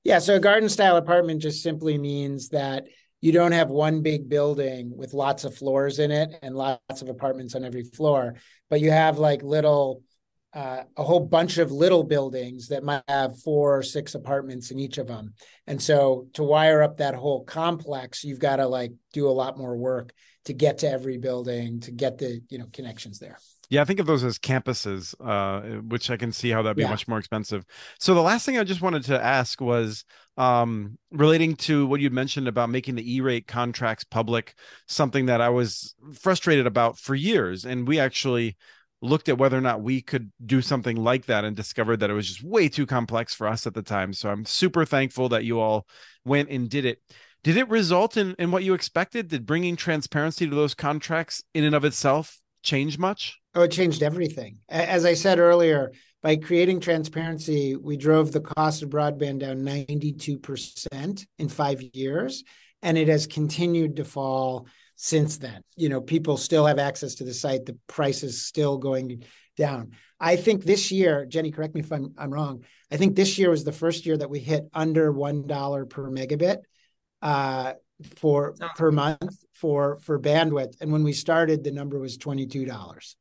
Yeah, 0.03 0.19
so 0.19 0.37
a 0.37 0.41
garden 0.41 0.69
style 0.69 0.99
apartment 0.99 1.41
just 1.41 1.63
simply 1.63 1.97
means 1.97 2.51
that 2.51 2.85
you 3.25 3.33
don't 3.33 3.53
have 3.53 3.71
one 3.71 4.03
big 4.03 4.29
building 4.29 4.95
with 4.95 5.15
lots 5.15 5.45
of 5.45 5.57
floors 5.57 5.99
in 5.99 6.11
it 6.11 6.39
and 6.43 6.55
lots 6.55 7.01
of 7.01 7.09
apartments 7.09 7.55
on 7.55 7.65
every 7.65 7.83
floor, 7.83 8.35
but 8.69 8.83
you 8.83 8.91
have 8.91 9.17
like 9.17 9.43
little, 9.43 10.03
uh, 10.53 10.83
a 10.99 11.03
whole 11.03 11.21
bunch 11.21 11.57
of 11.57 11.73
little 11.73 12.05
buildings 12.05 12.69
that 12.69 12.85
might 12.85 13.03
have 13.09 13.41
four 13.41 13.79
or 13.79 13.83
six 13.83 14.15
apartments 14.15 14.71
in 14.71 14.79
each 14.79 14.99
of 14.99 15.07
them. 15.07 15.33
And 15.67 15.81
so 15.81 16.29
to 16.35 16.43
wire 16.43 16.83
up 16.83 16.99
that 16.99 17.15
whole 17.15 17.45
complex, 17.45 18.25
you've 18.25 18.41
got 18.41 18.57
to 18.57 18.69
like 18.69 18.93
do 19.15 19.27
a 19.27 19.31
lot 19.31 19.57
more 19.57 19.75
work 19.75 20.13
to 20.45 20.53
get 20.53 20.77
to 20.81 20.91
every 20.91 21.17
building 21.17 21.81
to 21.81 21.93
get 21.93 22.19
the 22.19 22.43
you 22.51 22.59
know 22.59 22.67
connections 22.75 23.21
there. 23.21 23.39
Yeah, 23.71 23.83
I 23.83 23.85
think 23.85 24.01
of 24.01 24.07
those 24.07 24.25
as 24.25 24.39
campuses, 24.39 25.15
uh, 25.25 25.81
which 25.83 26.11
I 26.11 26.17
can 26.17 26.33
see 26.33 26.51
how 26.51 26.63
that'd 26.63 26.77
be 26.77 26.83
yeah. 26.83 26.91
much 26.91 27.09
more 27.09 27.19
expensive. 27.19 27.65
So 27.99 28.15
the 28.15 28.23
last 28.23 28.45
thing 28.45 28.59
I 28.59 28.65
just 28.65 28.83
wanted 28.83 29.05
to 29.05 29.23
ask 29.23 29.61
was 29.61 30.05
um, 30.37 30.99
relating 31.11 31.57
to 31.57 31.87
what 31.87 32.01
you'd 32.01 32.13
mentioned 32.13 32.49
about 32.49 32.71
making 32.71 32.95
the 32.95 33.15
E-rate 33.15 33.47
contracts 33.47 34.05
public, 34.05 34.55
something 34.87 35.27
that 35.27 35.41
I 35.41 35.49
was 35.49 35.95
frustrated 36.13 36.67
about 36.67 36.99
for 36.99 37.15
years, 37.15 37.65
and 37.65 37.89
we 37.89 37.99
actually 37.99 38.57
looked 39.03 39.29
at 39.29 39.39
whether 39.39 39.59
or 39.59 39.61
not 39.61 39.83
we 39.83 40.01
could 40.01 40.33
do 40.45 40.63
something 40.63 40.97
like 40.97 41.27
that 41.27 41.45
and 41.45 41.55
discovered 41.55 42.01
that 42.01 42.11
it 42.11 42.15
was 42.15 42.27
just 42.27 42.43
way 42.43 42.69
too 42.69 42.87
complex 42.87 43.35
for 43.35 43.47
us 43.47 43.67
at 43.67 43.75
the 43.75 43.83
time. 43.83 44.13
So 44.13 44.31
I'm 44.31 44.47
super 44.47 44.85
thankful 44.85 45.29
that 45.29 45.45
you 45.45 45.61
all 45.61 45.87
went 46.25 46.49
and 46.49 46.71
did 46.71 46.85
it. 46.87 47.01
Did 47.43 47.59
it 47.59 47.69
result 47.69 48.17
in, 48.17 48.35
in 48.39 48.51
what 48.51 48.65
you 48.65 48.73
expected? 48.73 49.29
Did 49.29 49.45
bringing 49.45 49.77
transparency 49.77 50.49
to 50.49 50.55
those 50.55 50.75
contracts 50.75 51.43
in 51.53 51.65
and 51.65 51.75
of 51.75 51.85
itself 51.85 52.41
change 52.63 52.99
much? 52.99 53.39
Oh, 53.55 53.63
it 53.63 53.71
changed 53.71 54.03
everything. 54.03 54.59
As 54.69 55.05
I 55.05 55.15
said 55.15 55.39
earlier, 55.39 55.93
by 56.23 56.37
creating 56.37 56.81
transparency, 56.81 57.77
we 57.77 57.97
drove 57.97 58.33
the 58.33 58.41
cost 58.41 58.83
of 58.83 58.91
broadband 58.91 59.41
down 59.41 59.59
92% 59.59 61.27
in 61.39 61.49
five 61.49 61.83
years, 61.93 62.43
and 62.83 62.99
it 62.99 63.09
has 63.09 63.27
continued 63.27 63.97
to 63.97 64.05
fall 64.05 64.67
since 64.97 65.39
then. 65.39 65.63
You 65.77 65.89
know, 65.89 66.01
people 66.01 66.37
still 66.37 66.67
have 66.67 66.79
access 66.79 67.17
to 67.17 67.25
the 67.25 67.35
site, 67.35 67.67
the 67.67 67.79
price 67.87 68.23
is 68.23 68.45
still 68.45 68.79
going 68.79 69.25
down. 69.57 69.93
I 70.19 70.37
think 70.37 70.65
this 70.65 70.91
year, 70.91 71.25
Jenny, 71.27 71.51
correct 71.51 71.75
me 71.75 71.81
if 71.83 71.93
I'm, 71.93 72.15
I'm 72.19 72.33
wrong. 72.33 72.65
I 72.91 72.97
think 72.97 73.15
this 73.15 73.39
year 73.39 73.51
was 73.51 73.63
the 73.63 73.73
first 73.73 74.07
year 74.07 74.17
that 74.17 74.31
we 74.31 74.41
hit 74.41 74.65
under 74.73 75.13
$1 75.13 75.91
per 75.91 76.11
megabit. 76.11 76.59
Uh, 77.23 77.75
for 78.17 78.55
per 78.77 78.91
month 78.91 79.45
for 79.55 80.01
for 80.01 80.19
bandwidth 80.19 80.75
and 80.81 80.93
when 80.93 81.05
we 81.05 81.13
started 81.13 81.63
the 81.63 81.71
number 81.71 81.97
was 81.99 82.19
$22 82.19 83.15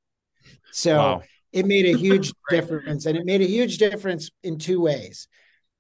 so 0.72 0.98
wow. 0.98 1.22
it 1.52 1.66
made 1.66 1.86
a 1.86 1.98
huge 1.98 2.32
difference 2.50 3.06
and 3.06 3.18
it 3.18 3.26
made 3.26 3.42
a 3.42 3.48
huge 3.48 3.78
difference 3.78 4.30
in 4.44 4.58
two 4.58 4.82
ways 4.82 5.28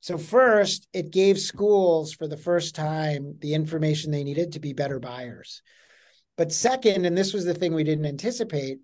so 0.02 0.17
first 0.17 0.88
it 0.93 1.12
gave 1.12 1.39
schools 1.39 2.13
for 2.13 2.28
the 2.28 2.38
first 2.38 2.76
time 2.76 3.36
the 3.39 3.54
information 3.54 4.12
they 4.12 4.23
needed 4.23 4.54
to 4.54 4.60
be 4.60 4.73
better 4.73 4.99
buyers 4.99 5.62
but 6.38 6.52
second 6.52 7.06
and 7.06 7.17
this 7.17 7.34
was 7.34 7.45
the 7.45 7.54
thing 7.54 7.73
we 7.73 7.84
didn't 7.84 8.06
anticipate 8.06 8.80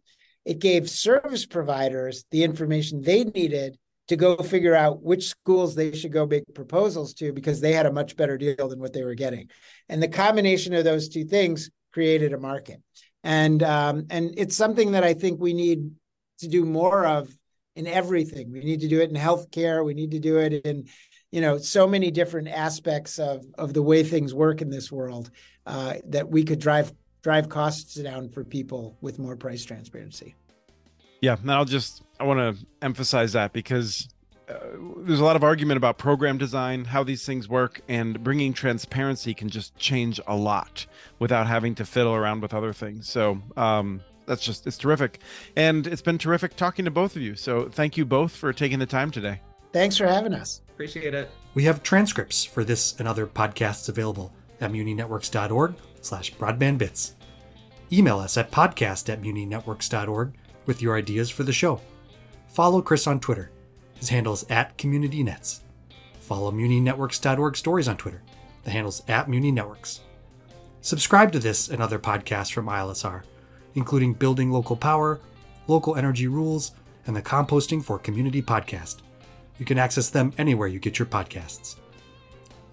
it 0.45 0.59
gave 0.59 0.89
service 0.89 1.45
providers 1.45 2.25
the 2.31 2.43
information 2.43 3.01
they 3.01 3.23
needed 3.23 3.77
to 4.09 4.15
go 4.15 4.35
figure 4.37 4.75
out 4.75 5.03
which 5.03 5.27
schools 5.27 5.75
they 5.75 5.95
should 5.95 6.11
go 6.11 6.25
make 6.25 6.43
proposals 6.55 7.13
to 7.13 7.31
because 7.31 7.61
they 7.61 7.71
had 7.71 7.85
a 7.85 7.93
much 7.93 8.15
better 8.17 8.39
deal 8.39 8.67
than 8.67 8.79
what 8.79 8.91
they 8.91 9.03
were 9.03 9.13
getting. 9.13 9.47
And 9.87 10.01
the 10.01 10.07
combination 10.07 10.73
of 10.73 10.83
those 10.83 11.09
two 11.09 11.25
things 11.25 11.69
created 11.93 12.33
a 12.33 12.39
market. 12.39 12.81
And 13.23 13.61
um, 13.63 14.05
and 14.09 14.33
it's 14.37 14.55
something 14.55 14.93
that 14.93 15.03
I 15.03 15.13
think 15.13 15.39
we 15.39 15.53
need 15.53 15.91
to 16.39 16.47
do 16.47 16.65
more 16.65 17.05
of 17.05 17.29
in 17.75 17.87
everything. 17.87 18.51
We 18.51 18.59
need 18.61 18.81
to 18.81 18.87
do 18.87 19.01
it 19.01 19.09
in 19.09 19.15
healthcare. 19.15 19.83
We 19.85 19.93
need 19.93 20.11
to 20.11 20.19
do 20.19 20.37
it 20.37 20.53
in 20.65 20.87
you 21.31 21.41
know 21.41 21.57
so 21.57 21.87
many 21.87 22.11
different 22.11 22.47
aspects 22.47 23.19
of 23.19 23.45
of 23.57 23.73
the 23.73 23.81
way 23.81 24.03
things 24.03 24.33
work 24.33 24.61
in 24.61 24.69
this 24.69 24.91
world 24.91 25.31
uh, 25.65 25.95
that 26.07 26.29
we 26.29 26.43
could 26.43 26.59
drive 26.59 26.93
drive 27.21 27.49
costs 27.49 27.95
down 27.95 28.29
for 28.29 28.43
people 28.43 28.97
with 29.01 29.19
more 29.19 29.35
price 29.35 29.63
transparency. 29.63 30.35
Yeah, 31.21 31.35
and 31.41 31.51
I'll 31.51 31.65
just 31.65 32.03
I 32.19 32.23
want 32.23 32.39
to 32.39 32.65
emphasize 32.81 33.33
that 33.33 33.53
because 33.53 34.07
there's 34.97 35.19
a 35.19 35.23
lot 35.23 35.35
of 35.35 35.43
argument 35.43 35.77
about 35.77 35.97
program 35.97 36.37
design, 36.37 36.85
how 36.85 37.03
these 37.03 37.25
things 37.25 37.47
work, 37.47 37.81
and 37.87 38.23
bringing 38.23 38.53
transparency 38.53 39.33
can 39.33 39.49
just 39.49 39.75
change 39.77 40.19
a 40.27 40.35
lot 40.35 40.85
without 41.19 41.47
having 41.47 41.75
to 41.75 41.85
fiddle 41.85 42.15
around 42.15 42.41
with 42.41 42.53
other 42.53 42.73
things. 42.73 43.07
So 43.09 43.41
um, 43.57 44.01
that's 44.25 44.43
just 44.43 44.65
it's 44.67 44.77
terrific, 44.77 45.19
and 45.55 45.85
it's 45.87 46.01
been 46.01 46.17
terrific 46.17 46.55
talking 46.55 46.85
to 46.85 46.91
both 46.91 47.15
of 47.15 47.21
you. 47.21 47.35
So 47.35 47.69
thank 47.69 47.97
you 47.97 48.05
both 48.05 48.35
for 48.35 48.53
taking 48.53 48.79
the 48.79 48.85
time 48.85 49.11
today. 49.11 49.41
Thanks 49.71 49.97
for 49.97 50.07
having 50.07 50.33
us. 50.33 50.61
Appreciate 50.69 51.13
it. 51.13 51.29
We 51.53 51.63
have 51.65 51.83
transcripts 51.83 52.43
for 52.43 52.63
this 52.63 52.99
and 52.99 53.07
other 53.07 53.27
podcasts 53.27 53.89
available 53.89 54.33
at 54.61 54.71
muninetworks.org 54.71 55.75
slash 56.01 56.33
broadbandbits. 56.35 57.13
Email 57.91 58.19
us 58.19 58.37
at 58.37 58.51
podcast 58.51 59.11
at 59.11 59.21
muninetworks.org 59.21 60.33
with 60.65 60.81
your 60.81 60.95
ideas 60.95 61.29
for 61.29 61.43
the 61.43 61.53
show. 61.53 61.81
Follow 62.47 62.81
Chris 62.81 63.07
on 63.07 63.19
Twitter. 63.19 63.51
His 63.99 64.09
handle 64.09 64.33
is 64.33 64.45
at 64.49 64.77
CommunityNets. 64.77 65.59
Follow 66.21 66.51
MuniNetworks.org 66.51 67.55
stories 67.55 67.87
on 67.87 67.97
Twitter. 67.97 68.21
The 68.63 68.71
handle's 68.71 69.03
at 69.07 69.27
MuniNetworks. 69.27 69.99
Subscribe 70.81 71.31
to 71.33 71.39
this 71.39 71.67
and 71.67 71.81
other 71.81 71.99
podcasts 71.99 72.51
from 72.51 72.67
ILSR, 72.67 73.23
including 73.75 74.13
Building 74.13 74.51
Local 74.51 74.75
Power, 74.75 75.19
Local 75.67 75.95
Energy 75.95 76.27
Rules, 76.27 76.71
and 77.05 77.15
the 77.15 77.21
Composting 77.21 77.83
for 77.83 77.99
Community 77.99 78.41
podcast. 78.41 78.97
You 79.57 79.65
can 79.65 79.77
access 79.77 80.09
them 80.09 80.33
anywhere 80.37 80.67
you 80.67 80.79
get 80.79 80.97
your 80.97 81.05
podcasts. 81.05 81.75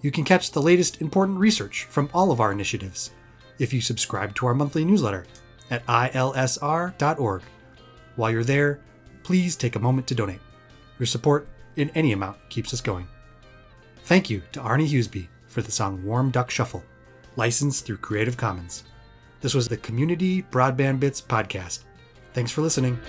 You 0.01 0.11
can 0.11 0.23
catch 0.23 0.51
the 0.51 0.61
latest 0.61 1.01
important 1.01 1.39
research 1.39 1.83
from 1.85 2.09
all 2.13 2.31
of 2.31 2.39
our 2.39 2.51
initiatives 2.51 3.11
if 3.59 3.73
you 3.73 3.81
subscribe 3.81 4.35
to 4.35 4.45
our 4.45 4.53
monthly 4.53 4.85
newsletter 4.85 5.25
at 5.69 5.85
ilsr.org. 5.87 7.41
While 8.15 8.31
you're 8.31 8.43
there, 8.43 8.79
please 9.23 9.55
take 9.55 9.75
a 9.75 9.79
moment 9.79 10.07
to 10.07 10.15
donate. 10.15 10.39
Your 10.99 11.07
support 11.07 11.47
in 11.75 11.89
any 11.91 12.11
amount 12.11 12.37
keeps 12.49 12.73
us 12.73 12.81
going. 12.81 13.07
Thank 14.03 14.29
you 14.29 14.41
to 14.53 14.61
Arne 14.61 14.85
Huseby 14.85 15.27
for 15.47 15.61
the 15.61 15.71
song 15.71 16.03
Warm 16.03 16.31
Duck 16.31 16.49
Shuffle, 16.49 16.83
licensed 17.35 17.85
through 17.85 17.97
Creative 17.97 18.37
Commons. 18.37 18.83
This 19.41 19.53
was 19.53 19.67
the 19.67 19.77
Community 19.77 20.43
Broadband 20.43 20.99
Bits 20.99 21.21
podcast. 21.21 21.83
Thanks 22.33 22.51
for 22.51 22.61
listening. 22.61 22.99